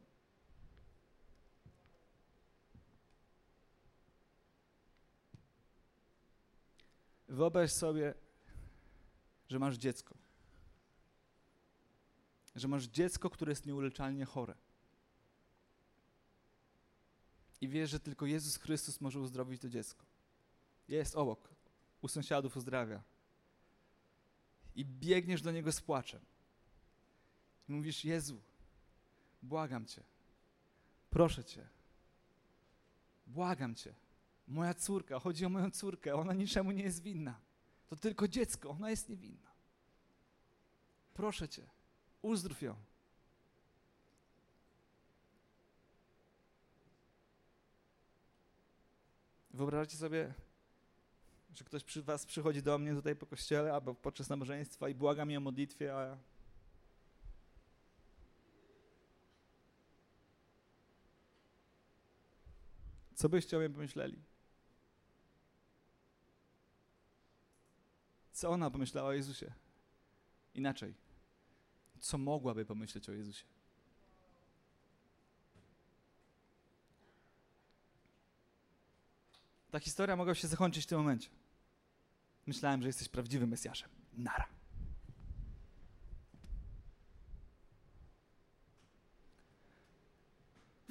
Wyobraź 7.28 7.72
sobie, 7.72 8.14
że 9.50 9.60
masz 9.60 9.76
dziecko. 9.76 10.16
Że 12.56 12.68
masz 12.68 12.84
dziecko, 12.84 13.30
które 13.30 13.52
jest 13.52 13.66
nieuleczalnie 13.66 14.26
chore. 14.26 14.56
I 17.62 17.68
wiesz, 17.68 17.90
że 17.90 18.00
tylko 18.00 18.26
Jezus 18.26 18.58
Chrystus 18.58 19.02
może 19.02 19.20
uzdrowić 19.20 19.62
to 19.62 19.70
dziecko. 19.70 20.06
Jest 20.88 21.16
obok, 21.16 21.50
u 22.02 22.08
sąsiadów 22.08 22.58
uzdrawia. 22.58 23.02
I 24.76 24.86
biegniesz 24.86 25.42
do 25.42 25.52
niego 25.52 25.72
z 25.72 25.82
płaczem. 25.82 26.22
I 27.70 27.72
mówisz: 27.72 28.06
Jezu, 28.06 28.42
błagam 29.42 29.86
cię, 29.86 30.04
proszę 31.10 31.44
cię, 31.44 31.68
błagam 33.28 33.76
cię. 33.76 33.94
Moja 34.48 34.74
córka, 34.74 35.20
chodzi 35.20 35.46
o 35.46 35.50
moją 35.50 35.72
córkę, 35.72 36.16
ona 36.16 36.34
niczemu 36.34 36.72
nie 36.72 36.84
jest 36.84 37.02
winna. 37.02 37.40
To 37.90 37.96
tylko 37.96 38.28
dziecko, 38.28 38.70
ona 38.70 38.90
jest 38.90 39.10
niewinna. 39.10 39.52
Proszę 41.14 41.50
cię, 41.50 41.70
uzdrów 42.22 42.62
ją. 42.62 42.76
Wyobraźcie 49.54 49.98
sobie, 49.98 50.34
że 51.54 51.64
ktoś 51.64 51.84
przy 51.84 52.04
was 52.04 52.26
przychodzi 52.26 52.64
do 52.64 52.78
mnie 52.78 52.94
tutaj 52.94 53.16
po 53.16 53.26
kościele 53.26 53.74
albo 53.74 53.96
podczas 53.96 54.30
nabożeństwa 54.30 54.90
i 54.90 54.96
błaga 54.96 55.26
mnie 55.26 55.38
o 55.38 55.42
modlitwie, 55.42 55.96
a 55.96 56.18
Co 63.22 63.30
byście 63.30 63.58
o 63.58 63.60
mnie 63.60 63.70
pomyśleli? 63.70 64.18
Co 68.32 68.50
ona 68.50 68.72
pomyślała 68.72 69.10
o 69.10 69.14
Jezusie? 69.14 69.54
Inaczej. 70.56 70.96
Co 72.00 72.18
mogłaby 72.18 72.66
pomyśleć 72.66 73.10
o 73.10 73.12
Jezusie? 73.12 73.46
Ta 79.72 79.80
historia 79.80 80.16
mogła 80.16 80.36
się 80.36 80.48
zakończyć 80.48 80.84
w 80.84 80.88
tym 80.88 80.98
momencie. 80.98 81.41
Myślałem, 82.48 82.82
że 82.82 82.88
jesteś 82.88 83.10
prawdziwym 83.10 83.50
Mesjaszem. 83.50 83.90
Nara. 84.14 84.48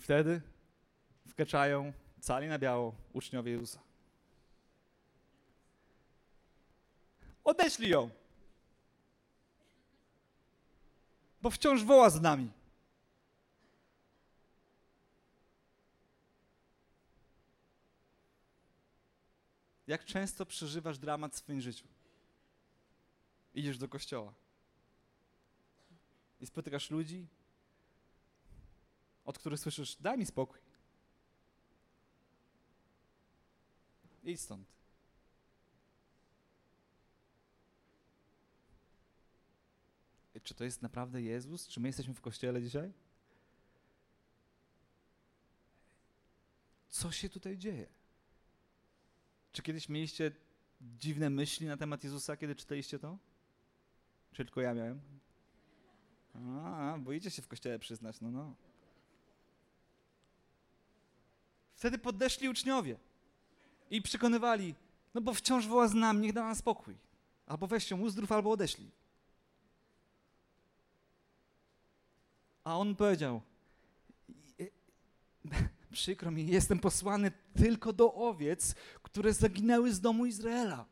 Wtedy 0.00 0.40
wkraczają 1.28 1.92
cali 2.20 2.48
na 2.48 2.58
biało 2.58 2.94
uczniowie 3.12 3.52
Jezusa. 3.52 3.80
Odeślij 7.44 7.90
ją. 7.90 8.10
Bo 11.42 11.50
wciąż 11.50 11.84
woła 11.84 12.10
z 12.10 12.20
nami. 12.20 12.59
Jak 19.90 20.04
często 20.04 20.46
przeżywasz 20.46 20.98
dramat 20.98 21.34
w 21.34 21.38
swoim 21.38 21.60
życiu? 21.60 21.88
Idziesz 23.54 23.78
do 23.78 23.88
kościoła 23.88 24.34
i 26.40 26.46
spotykasz 26.46 26.90
ludzi, 26.90 27.26
od 29.24 29.38
których 29.38 29.60
słyszysz: 29.60 29.96
Daj 29.96 30.18
mi 30.18 30.26
spokój. 30.26 30.60
Idź 34.24 34.40
stąd. 34.40 34.68
Czy 40.42 40.54
to 40.54 40.64
jest 40.64 40.82
naprawdę 40.82 41.22
Jezus? 41.22 41.68
Czy 41.68 41.80
my 41.80 41.88
jesteśmy 41.88 42.14
w 42.14 42.20
kościele 42.20 42.62
dzisiaj? 42.62 42.92
Co 46.88 47.12
się 47.12 47.28
tutaj 47.28 47.58
dzieje? 47.58 47.99
Czy 49.52 49.62
kiedyś 49.62 49.88
mieliście 49.88 50.32
dziwne 50.80 51.30
myśli 51.30 51.66
na 51.66 51.76
temat 51.76 52.04
Jezusa, 52.04 52.36
kiedy 52.36 52.54
czytaliście 52.54 52.98
to? 52.98 53.18
Czy 54.32 54.44
tylko 54.44 54.60
ja 54.60 54.74
miałem? 54.74 55.00
A, 56.34 56.98
boicie 56.98 57.30
się 57.30 57.42
w 57.42 57.48
kościele 57.48 57.78
przyznać, 57.78 58.20
no 58.20 58.30
no. 58.30 58.54
Wtedy 61.74 61.98
podeszli 61.98 62.48
uczniowie 62.48 62.96
i 63.90 64.02
przekonywali, 64.02 64.74
no 65.14 65.20
bo 65.20 65.34
wciąż 65.34 65.66
woła 65.66 65.88
z 65.88 65.94
nami, 65.94 66.20
niech 66.20 66.32
da 66.32 66.44
nam 66.44 66.56
spokój. 66.56 66.96
Albo 67.46 67.66
weź 67.66 67.86
się 67.86 67.96
uzdrów, 67.96 68.32
albo 68.32 68.50
odeślij. 68.50 68.90
A 72.64 72.78
on 72.78 72.96
powiedział, 72.96 73.40
przykro 75.92 76.30
mi, 76.30 76.46
jestem 76.46 76.78
posłany 76.78 77.32
tylko 77.60 77.92
do 77.92 78.14
owiec, 78.14 78.74
które 79.02 79.32
zaginęły 79.32 79.92
z 79.92 80.00
domu 80.00 80.26
Izraela. 80.26 80.86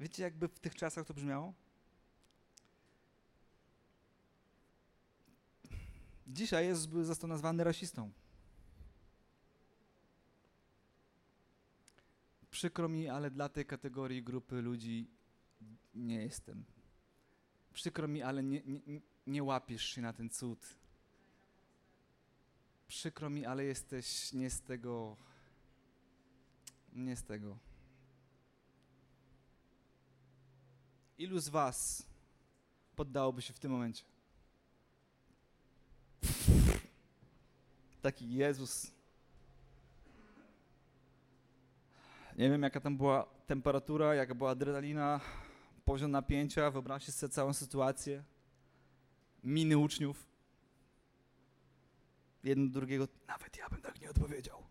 Wiecie, 0.00 0.22
jakby 0.22 0.48
w 0.48 0.58
tych 0.58 0.74
czasach 0.74 1.06
to 1.06 1.14
brzmiało? 1.14 1.54
Dzisiaj 6.26 6.66
Jezus 6.66 6.86
był 6.86 7.04
został 7.04 7.28
nazwany 7.28 7.64
rasistą. 7.64 8.12
Przykro 12.50 12.88
mi, 12.88 13.08
ale 13.08 13.30
dla 13.30 13.48
tej 13.48 13.66
kategorii 13.66 14.22
grupy 14.22 14.62
ludzi 14.62 15.10
nie 15.94 16.22
jestem. 16.22 16.64
Przykro 17.72 18.08
mi, 18.08 18.22
ale 18.22 18.42
nie, 18.42 18.62
nie, 18.64 19.00
nie 19.26 19.42
łapiesz 19.42 19.84
się 19.84 20.02
na 20.02 20.12
ten 20.12 20.30
cud. 20.30 20.81
Przykro 22.88 23.30
mi, 23.30 23.46
ale 23.46 23.64
jesteś 23.64 24.32
nie 24.32 24.50
z 24.50 24.60
tego. 24.60 25.16
Nie 26.92 27.16
z 27.16 27.24
tego. 27.24 27.58
Ilu 31.18 31.38
z 31.38 31.48
Was 31.48 32.06
poddałoby 32.96 33.42
się 33.42 33.52
w 33.52 33.58
tym 33.58 33.72
momencie? 33.72 34.04
Taki 38.02 38.34
Jezus. 38.34 38.92
Nie 42.36 42.50
wiem, 42.50 42.62
jaka 42.62 42.80
tam 42.80 42.96
była 42.96 43.24
temperatura, 43.46 44.14
jaka 44.14 44.34
była 44.34 44.50
adrenalina, 44.50 45.20
poziom 45.84 46.10
napięcia. 46.10 46.70
Wyobraźcie 46.70 47.12
sobie 47.12 47.32
całą 47.32 47.52
sytuację. 47.52 48.24
Miny 49.44 49.78
uczniów. 49.78 50.31
Jeden 52.44 52.70
drugiego, 52.70 53.08
nawet 53.28 53.56
ja 53.56 53.68
bym 53.68 53.80
tak 53.80 54.00
nie 54.00 54.10
odpowiedział. 54.10 54.62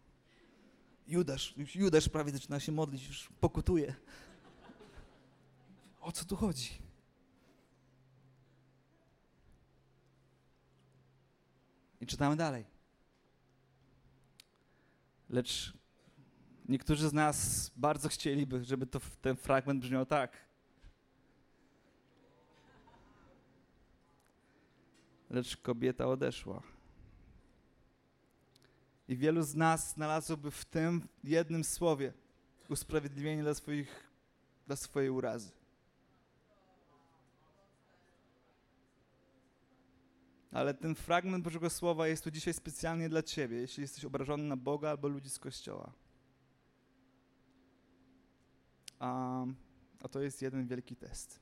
Judasz, 1.07 1.57
już 1.57 1.75
Judasz 1.75 2.09
prawie 2.09 2.31
zaczyna 2.31 2.59
się 2.59 2.71
modlić, 2.71 3.07
już 3.07 3.29
pokutuje. 3.39 3.95
O 6.01 6.11
co 6.11 6.25
tu 6.25 6.35
chodzi? 6.35 6.69
I 12.01 12.07
czytamy 12.07 12.35
dalej. 12.35 12.65
Lecz 15.29 15.73
niektórzy 16.69 17.09
z 17.09 17.13
nas 17.13 17.71
bardzo 17.75 18.09
chcieliby, 18.09 18.63
żeby 18.63 18.87
to, 18.87 18.99
ten 19.21 19.35
fragment 19.35 19.81
brzmiał 19.81 20.05
tak. 20.05 20.37
Lecz 25.29 25.57
kobieta 25.57 26.07
odeszła. 26.07 26.61
I 29.07 29.17
wielu 29.17 29.43
z 29.43 29.55
nas 29.55 29.93
znalazłoby 29.93 30.51
w 30.51 30.65
tym 30.65 31.07
jednym 31.23 31.63
słowie 31.63 32.13
usprawiedliwienie 32.69 33.41
dla, 33.41 33.53
swoich, 33.53 34.09
dla 34.67 34.75
swojej 34.75 35.09
urazy. 35.09 35.51
Ale 40.51 40.73
ten 40.73 40.95
fragment 40.95 41.43
Bożego 41.43 41.69
Słowa 41.69 42.07
jest 42.07 42.23
tu 42.23 42.31
dzisiaj 42.31 42.53
specjalnie 42.53 43.09
dla 43.09 43.23
Ciebie, 43.23 43.57
jeśli 43.57 43.81
jesteś 43.81 44.05
obrażony 44.05 44.43
na 44.43 44.57
Boga 44.57 44.89
albo 44.89 45.07
ludzi 45.07 45.29
z 45.29 45.39
Kościoła. 45.39 45.91
A, 48.99 49.45
a 50.03 50.07
to 50.07 50.21
jest 50.21 50.41
jeden 50.41 50.67
wielki 50.67 50.95
test. 50.95 51.39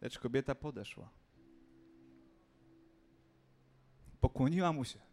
Lecz 0.00 0.18
kobieta 0.18 0.54
podeszła. 0.54 1.08
Pokłoniła 4.20 4.72
mu 4.72 4.84
się. 4.84 5.05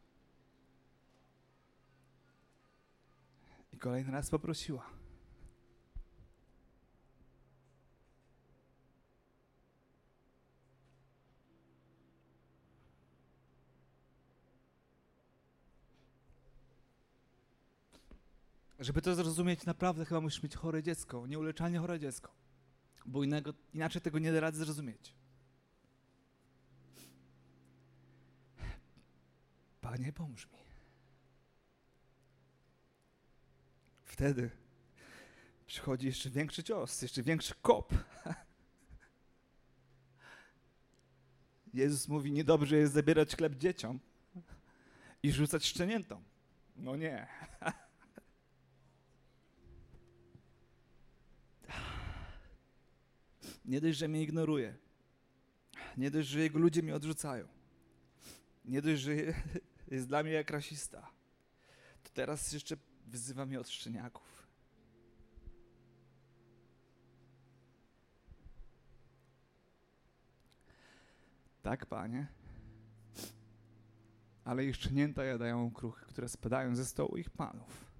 Kolejny 3.83 4.11
raz 4.11 4.29
poprosiła. 4.29 4.89
Żeby 18.79 19.01
to 19.01 19.15
zrozumieć, 19.15 19.65
naprawdę 19.65 20.05
chyba 20.05 20.21
musisz 20.21 20.43
mieć 20.43 20.55
chore 20.55 20.83
dziecko, 20.83 21.27
nieuleczalnie 21.27 21.79
chore 21.79 21.99
dziecko. 21.99 22.31
Bo 23.05 23.23
innego, 23.23 23.53
inaczej 23.73 24.01
tego 24.01 24.19
nie 24.19 24.31
da 24.31 24.39
rady 24.39 24.57
zrozumieć. 24.57 25.15
Panie, 29.81 30.13
pomóż 30.13 30.47
mi. 30.51 30.62
Wtedy 34.13 34.49
przychodzi 35.65 36.07
jeszcze 36.07 36.29
większy 36.29 36.63
cios, 36.63 37.01
jeszcze 37.01 37.23
większy 37.23 37.53
kop. 37.61 37.93
Jezus 41.73 42.07
mówi, 42.07 42.31
niedobrze 42.31 42.77
jest 42.77 42.93
zabierać 42.93 43.35
chleb 43.35 43.55
dzieciom 43.55 43.99
i 45.23 45.31
rzucać 45.31 45.65
szczeniętom. 45.65 46.23
No 46.75 46.95
nie. 46.95 47.27
Nie 53.65 53.81
dość, 53.81 53.97
że 53.97 54.07
mnie 54.07 54.23
ignoruje. 54.23 54.75
Nie 55.97 56.11
dość, 56.11 56.29
że 56.29 56.39
jego 56.39 56.59
ludzie 56.59 56.83
mnie 56.83 56.95
odrzucają. 56.95 57.47
Nie 58.65 58.81
dość, 58.81 59.01
że 59.01 59.11
jest 59.91 60.07
dla 60.07 60.23
mnie 60.23 60.31
jak 60.31 60.49
rasista. 60.49 61.11
To 62.03 62.09
teraz 62.13 62.51
jeszcze 62.51 62.77
wyzywa 63.13 63.45
mnie 63.45 63.59
od 63.59 63.69
szczeniaków. 63.69 64.47
Tak, 71.61 71.85
panie. 71.85 72.27
Ale 74.43 74.65
ich 74.65 74.75
szczenięta 74.75 75.23
jadają 75.23 75.71
kruchy, 75.71 76.05
które 76.05 76.29
spadają 76.29 76.75
ze 76.75 76.85
stołu 76.85 77.17
ich 77.17 77.29
panów. 77.29 77.91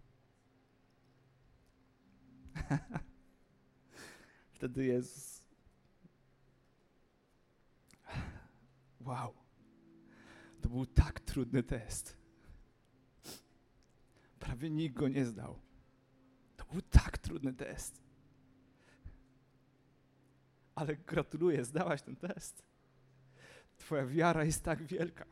Wtedy 4.54 4.86
Jezus. 4.86 5.45
Wow. 8.99 9.34
To 10.62 10.69
był 10.69 10.86
tak 10.86 11.19
trudny 11.19 11.63
test. 11.63 12.22
Prawie 14.43 14.69
nikt 14.69 14.95
go 14.95 15.08
nie 15.08 15.25
zdał. 15.25 15.60
To 16.58 16.65
był 16.71 16.82
tak 16.82 17.17
trudny 17.17 17.53
test. 17.53 18.01
Ale 20.75 20.95
gratuluję, 20.95 21.65
zdałaś 21.65 22.01
ten 22.01 22.15
test. 22.15 22.63
Twoja 23.77 24.06
wiara 24.06 24.43
jest 24.43 24.63
tak 24.63 24.84
wielka. 24.84 25.25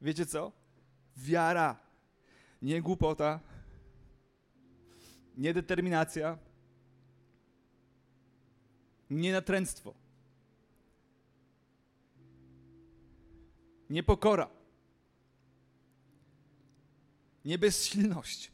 Wiecie 0.00 0.26
co? 0.26 0.52
Wiara, 1.16 1.76
nie 2.62 2.82
głupota, 2.82 3.40
nie 5.36 5.54
determinacja, 5.54 6.38
nie 9.10 9.32
natręctwo, 9.32 9.94
nie 13.90 14.02
pokora, 14.02 14.57
nie 17.48 17.58
bezsilność, 17.58 18.52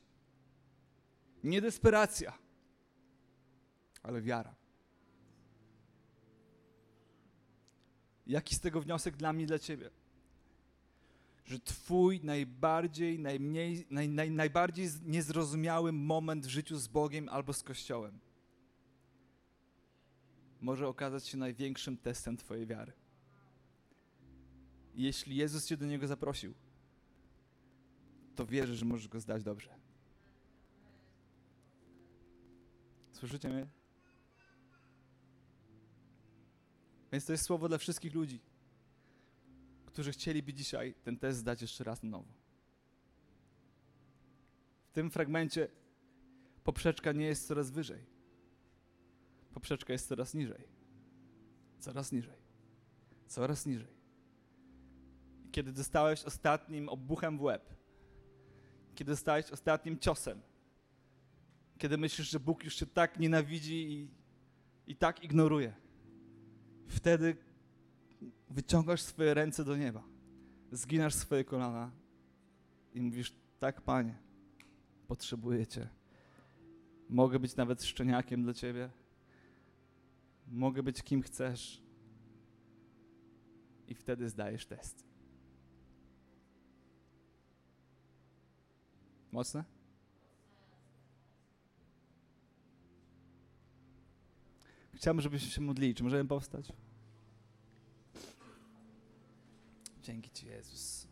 nie 1.45 1.61
desperacja, 1.61 2.39
ale 4.03 4.23
wiara. 4.23 4.55
Jaki 8.27 8.55
z 8.55 8.61
tego 8.61 8.81
wniosek 8.81 9.17
dla 9.17 9.33
mnie, 9.33 9.47
dla 9.47 9.59
ciebie? 9.59 9.91
Że 11.45 11.59
twój 11.61 12.21
najbardziej, 12.23 13.19
najmniej, 13.19 13.87
naj, 13.91 14.09
naj, 14.09 14.31
najbardziej 14.31 14.89
niezrozumiały 15.05 15.93
moment 15.93 16.47
w 16.47 16.49
życiu 16.49 16.79
z 16.79 16.89
Bogiem 16.89 17.29
albo 17.29 17.53
z 17.53 17.63
Kościołem 17.63 18.19
może 20.61 20.89
okazać 20.89 21.27
się 21.27 21.37
największym 21.37 21.97
testem 21.97 22.37
twojej 22.37 22.67
wiary. 22.67 22.93
Jeśli 24.95 25.37
Jezus 25.37 25.67
cię 25.67 25.77
do 25.77 25.87
Niego 25.87 26.07
zaprosił, 26.07 26.55
to 28.35 28.47
wierzę, 28.47 28.75
że 28.77 28.85
możesz 28.85 29.09
Go 29.09 29.21
zdać 29.21 29.43
dobrze. 29.43 29.75
Słyszycie 33.13 33.49
mnie? 33.49 33.67
Więc 37.13 37.27
to 37.27 37.33
jest 37.33 37.45
słowo 37.45 37.69
dla 37.69 37.79
wszystkich 37.79 38.15
ludzi, 38.15 38.41
którzy 39.87 40.13
chcieliby 40.13 40.55
dzisiaj 40.55 40.95
ten 41.05 41.17
test 41.17 41.39
zdać 41.39 41.63
jeszcze 41.63 41.85
raz 41.85 42.03
na 42.03 42.11
nowo. 42.11 42.33
W 44.89 44.93
tym 44.93 45.11
fragmencie 45.11 45.69
poprzeczka 46.65 47.13
nie 47.13 47.27
jest 47.27 47.47
coraz 47.47 47.71
wyżej. 47.71 48.07
Poprzeczka 49.53 49.93
jest 49.93 50.09
coraz 50.09 50.35
niżej. 50.35 50.69
Coraz 51.79 52.13
niżej. 52.13 52.39
Coraz 53.27 53.67
niżej. 53.67 53.95
Kiedy 55.53 55.73
dostałeś 55.73 56.25
ostatnim 56.25 56.89
obuchem 56.89 57.39
w 57.39 57.43
łeb, 57.43 57.75
kiedy 58.95 59.13
dostałeś 59.13 59.51
ostatnim 59.51 59.99
ciosem, 59.99 60.41
kiedy 61.79 61.99
myślisz, 61.99 62.31
że 62.31 62.41
Bóg 62.41 62.65
już 62.65 62.77
cię 62.77 62.87
tak 62.87 63.19
nienawidzi 63.19 63.93
i, 63.93 64.09
i 64.87 64.97
tak 64.97 65.25
ignoruje, 65.25 65.73
wtedy 66.87 67.37
wyciągasz 68.51 69.03
swoje 69.03 69.35
ręce 69.35 69.65
do 69.65 69.77
nieba, 69.77 70.03
zginasz 70.73 71.15
swoje 71.15 71.45
kolana 71.45 71.91
i 72.95 73.01
mówisz: 73.01 73.33
Tak, 73.59 73.81
panie, 73.81 74.15
potrzebuję 75.07 75.67
cię. 75.67 75.89
Mogę 77.09 77.39
być 77.39 77.57
nawet 77.57 77.85
szczeniakiem 77.85 78.43
dla 78.43 78.55
ciebie. 78.55 78.91
Mogę 80.49 80.83
być 80.83 81.03
kim 81.03 81.23
chcesz. 81.23 81.83
I 83.89 83.95
wtedy 83.95 84.29
zdajesz 84.29 84.67
test. 84.67 85.14
Mocne? 89.35 89.65
Chciałbym, 94.95 95.21
żebyśmy 95.21 95.51
się 95.51 95.61
modlili. 95.61 95.95
Czy 95.95 96.05
możemy 96.05 96.25
powstać? 96.25 96.73
Dzięki 100.03 100.31
Ci, 100.31 100.47
Jezus. 100.47 101.07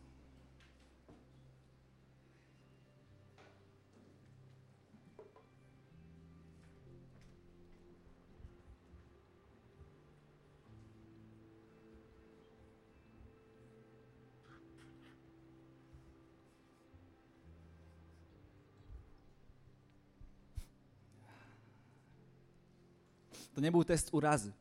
To 23.53 23.61
nie 23.61 23.71
był 23.71 23.83
test 23.83 24.09
urazy. 24.13 24.53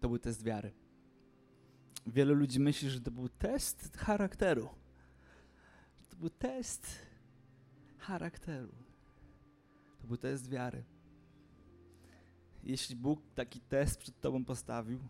To 0.00 0.08
był 0.08 0.18
test 0.18 0.42
wiary. 0.42 0.72
Wielu 2.06 2.34
ludzi 2.34 2.60
myśli, 2.60 2.90
że 2.90 3.00
to 3.00 3.10
był 3.10 3.28
test 3.28 3.96
charakteru. 3.96 4.68
To 6.10 6.16
był 6.16 6.30
test 6.30 6.86
charakteru. 7.98 8.72
To 10.00 10.06
był 10.06 10.16
test 10.16 10.50
wiary. 10.50 10.84
Jeśli 12.62 12.96
Bóg 12.96 13.20
taki 13.34 13.60
test 13.60 13.98
przed 13.98 14.20
tobą 14.20 14.44
postawił, 14.44 15.00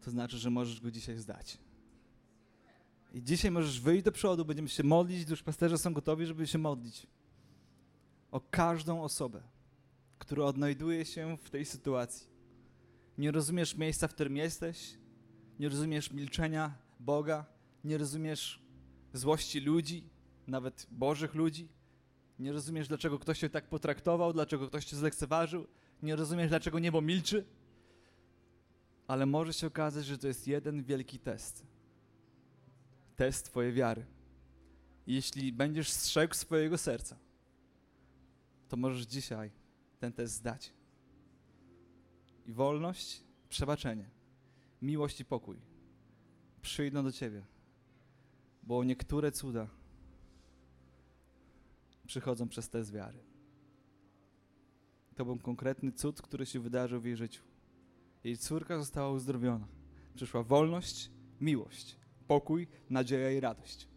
to 0.00 0.10
znaczy, 0.10 0.38
że 0.38 0.50
możesz 0.50 0.80
go 0.80 0.90
dzisiaj 0.90 1.18
zdać. 1.18 1.58
I 3.12 3.22
dzisiaj 3.22 3.50
możesz 3.50 3.80
wyjść 3.80 4.04
do 4.04 4.12
przodu, 4.12 4.44
będziemy 4.44 4.68
się 4.68 4.82
modlić, 4.82 5.30
już 5.30 5.42
pasterze 5.42 5.78
są 5.78 5.94
gotowi, 5.94 6.26
żeby 6.26 6.46
się 6.46 6.58
modlić. 6.58 7.06
O 8.30 8.40
każdą 8.40 9.02
osobę, 9.02 9.42
która 10.20 10.44
odnajduje 10.44 11.04
się 11.04 11.36
w 11.36 11.50
tej 11.50 11.64
sytuacji. 11.64 12.26
Nie 13.18 13.30
rozumiesz 13.30 13.76
miejsca, 13.76 14.08
w 14.08 14.14
którym 14.14 14.36
jesteś, 14.36 14.98
nie 15.58 15.68
rozumiesz 15.68 16.10
milczenia 16.10 16.74
Boga, 17.00 17.46
nie 17.84 17.98
rozumiesz 17.98 18.62
złości 19.12 19.60
ludzi, 19.60 20.10
nawet 20.46 20.86
Bożych 20.90 21.34
ludzi, 21.34 21.68
nie 22.38 22.52
rozumiesz, 22.52 22.88
dlaczego 22.88 23.18
ktoś 23.18 23.38
się 23.38 23.48
tak 23.48 23.68
potraktował, 23.68 24.32
dlaczego 24.32 24.68
ktoś 24.68 24.84
cię 24.84 24.96
zlekceważył, 24.96 25.66
nie 26.02 26.16
rozumiesz, 26.16 26.48
dlaczego 26.48 26.78
niebo 26.78 27.00
milczy, 27.00 27.44
ale 29.06 29.26
może 29.26 29.52
się 29.52 29.66
okazać, 29.66 30.04
że 30.06 30.18
to 30.18 30.26
jest 30.26 30.48
jeden 30.48 30.82
wielki 30.82 31.18
test. 31.18 31.66
Test 33.16 33.44
Twojej 33.44 33.72
wiary. 33.72 34.06
Jeśli 35.06 35.52
będziesz 35.52 35.90
strzegł 35.90 36.34
swojego 36.34 36.78
serca, 36.78 37.16
to 38.68 38.76
możesz 38.76 39.06
dzisiaj 39.06 39.59
ten 40.00 40.12
test 40.12 40.34
zdać. 40.34 40.72
I 42.46 42.52
wolność, 42.52 43.22
przebaczenie, 43.48 44.10
miłość 44.82 45.20
i 45.20 45.24
pokój 45.24 45.56
przyjdą 46.62 47.04
do 47.04 47.12
Ciebie, 47.12 47.42
bo 48.62 48.84
niektóre 48.84 49.32
cuda 49.32 49.66
przychodzą 52.06 52.48
przez 52.48 52.68
test 52.68 52.92
wiary. 52.92 53.18
To 55.16 55.24
był 55.24 55.38
konkretny 55.38 55.92
cud, 55.92 56.22
który 56.22 56.46
się 56.46 56.60
wydarzył 56.60 57.00
w 57.00 57.04
jej 57.04 57.16
życiu. 57.16 57.42
Jej 58.24 58.36
córka 58.36 58.78
została 58.78 59.10
uzdrowiona. 59.10 59.66
Przyszła 60.14 60.42
wolność, 60.42 61.10
miłość, 61.40 61.96
pokój, 62.28 62.66
nadzieja 62.90 63.30
i 63.30 63.40
radość. 63.40 63.88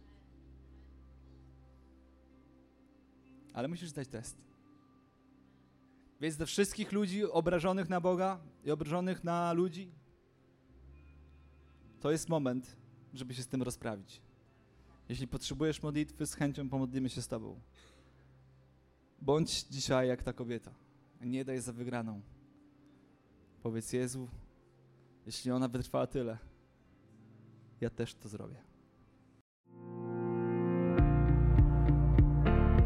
Ale 3.53 3.67
musisz 3.67 3.89
zdać 3.89 4.07
test. 4.07 4.52
Więc 6.21 6.37
do 6.37 6.45
wszystkich 6.45 6.91
ludzi 6.91 7.25
obrażonych 7.25 7.89
na 7.89 8.01
Boga 8.01 8.39
i 8.65 8.71
obrażonych 8.71 9.23
na 9.23 9.53
ludzi, 9.53 9.91
to 11.99 12.11
jest 12.11 12.29
moment, 12.29 12.75
żeby 13.13 13.33
się 13.33 13.43
z 13.43 13.47
tym 13.47 13.63
rozprawić. 13.63 14.21
Jeśli 15.09 15.27
potrzebujesz 15.27 15.83
modlitwy, 15.83 16.25
z 16.25 16.33
chęcią 16.33 16.69
pomodlimy 16.69 17.09
się 17.09 17.21
z 17.21 17.27
Tobą. 17.27 17.59
Bądź 19.21 19.63
dzisiaj 19.63 20.07
jak 20.07 20.23
ta 20.23 20.33
kobieta. 20.33 20.71
Nie 21.21 21.45
daj 21.45 21.61
za 21.61 21.73
wygraną. 21.73 22.21
Powiedz 23.61 23.93
Jezu, 23.93 24.29
jeśli 25.25 25.51
ona 25.51 25.67
wytrwała 25.67 26.07
tyle, 26.07 26.37
ja 27.81 27.89
też 27.89 28.15
to 28.15 28.29
zrobię. 28.29 28.57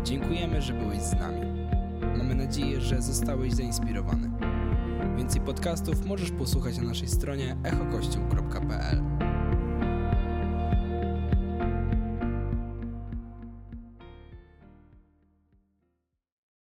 Dziękujemy, 0.04 0.62
że 0.62 0.74
byłeś 0.74 1.02
z 1.02 1.14
nami. 1.14 1.67
Mamy 2.18 2.36
nadzieję, 2.36 2.82
że 2.82 3.02
zostałeś 3.02 3.54
zainspirowany. 3.54 4.32
Więcej 5.18 5.42
podcastów 5.42 6.06
możesz 6.06 6.32
posłuchać 6.32 6.78
na 6.78 6.84
naszej 6.84 7.08
stronie 7.08 7.58
echokościół.pl. 7.64 9.27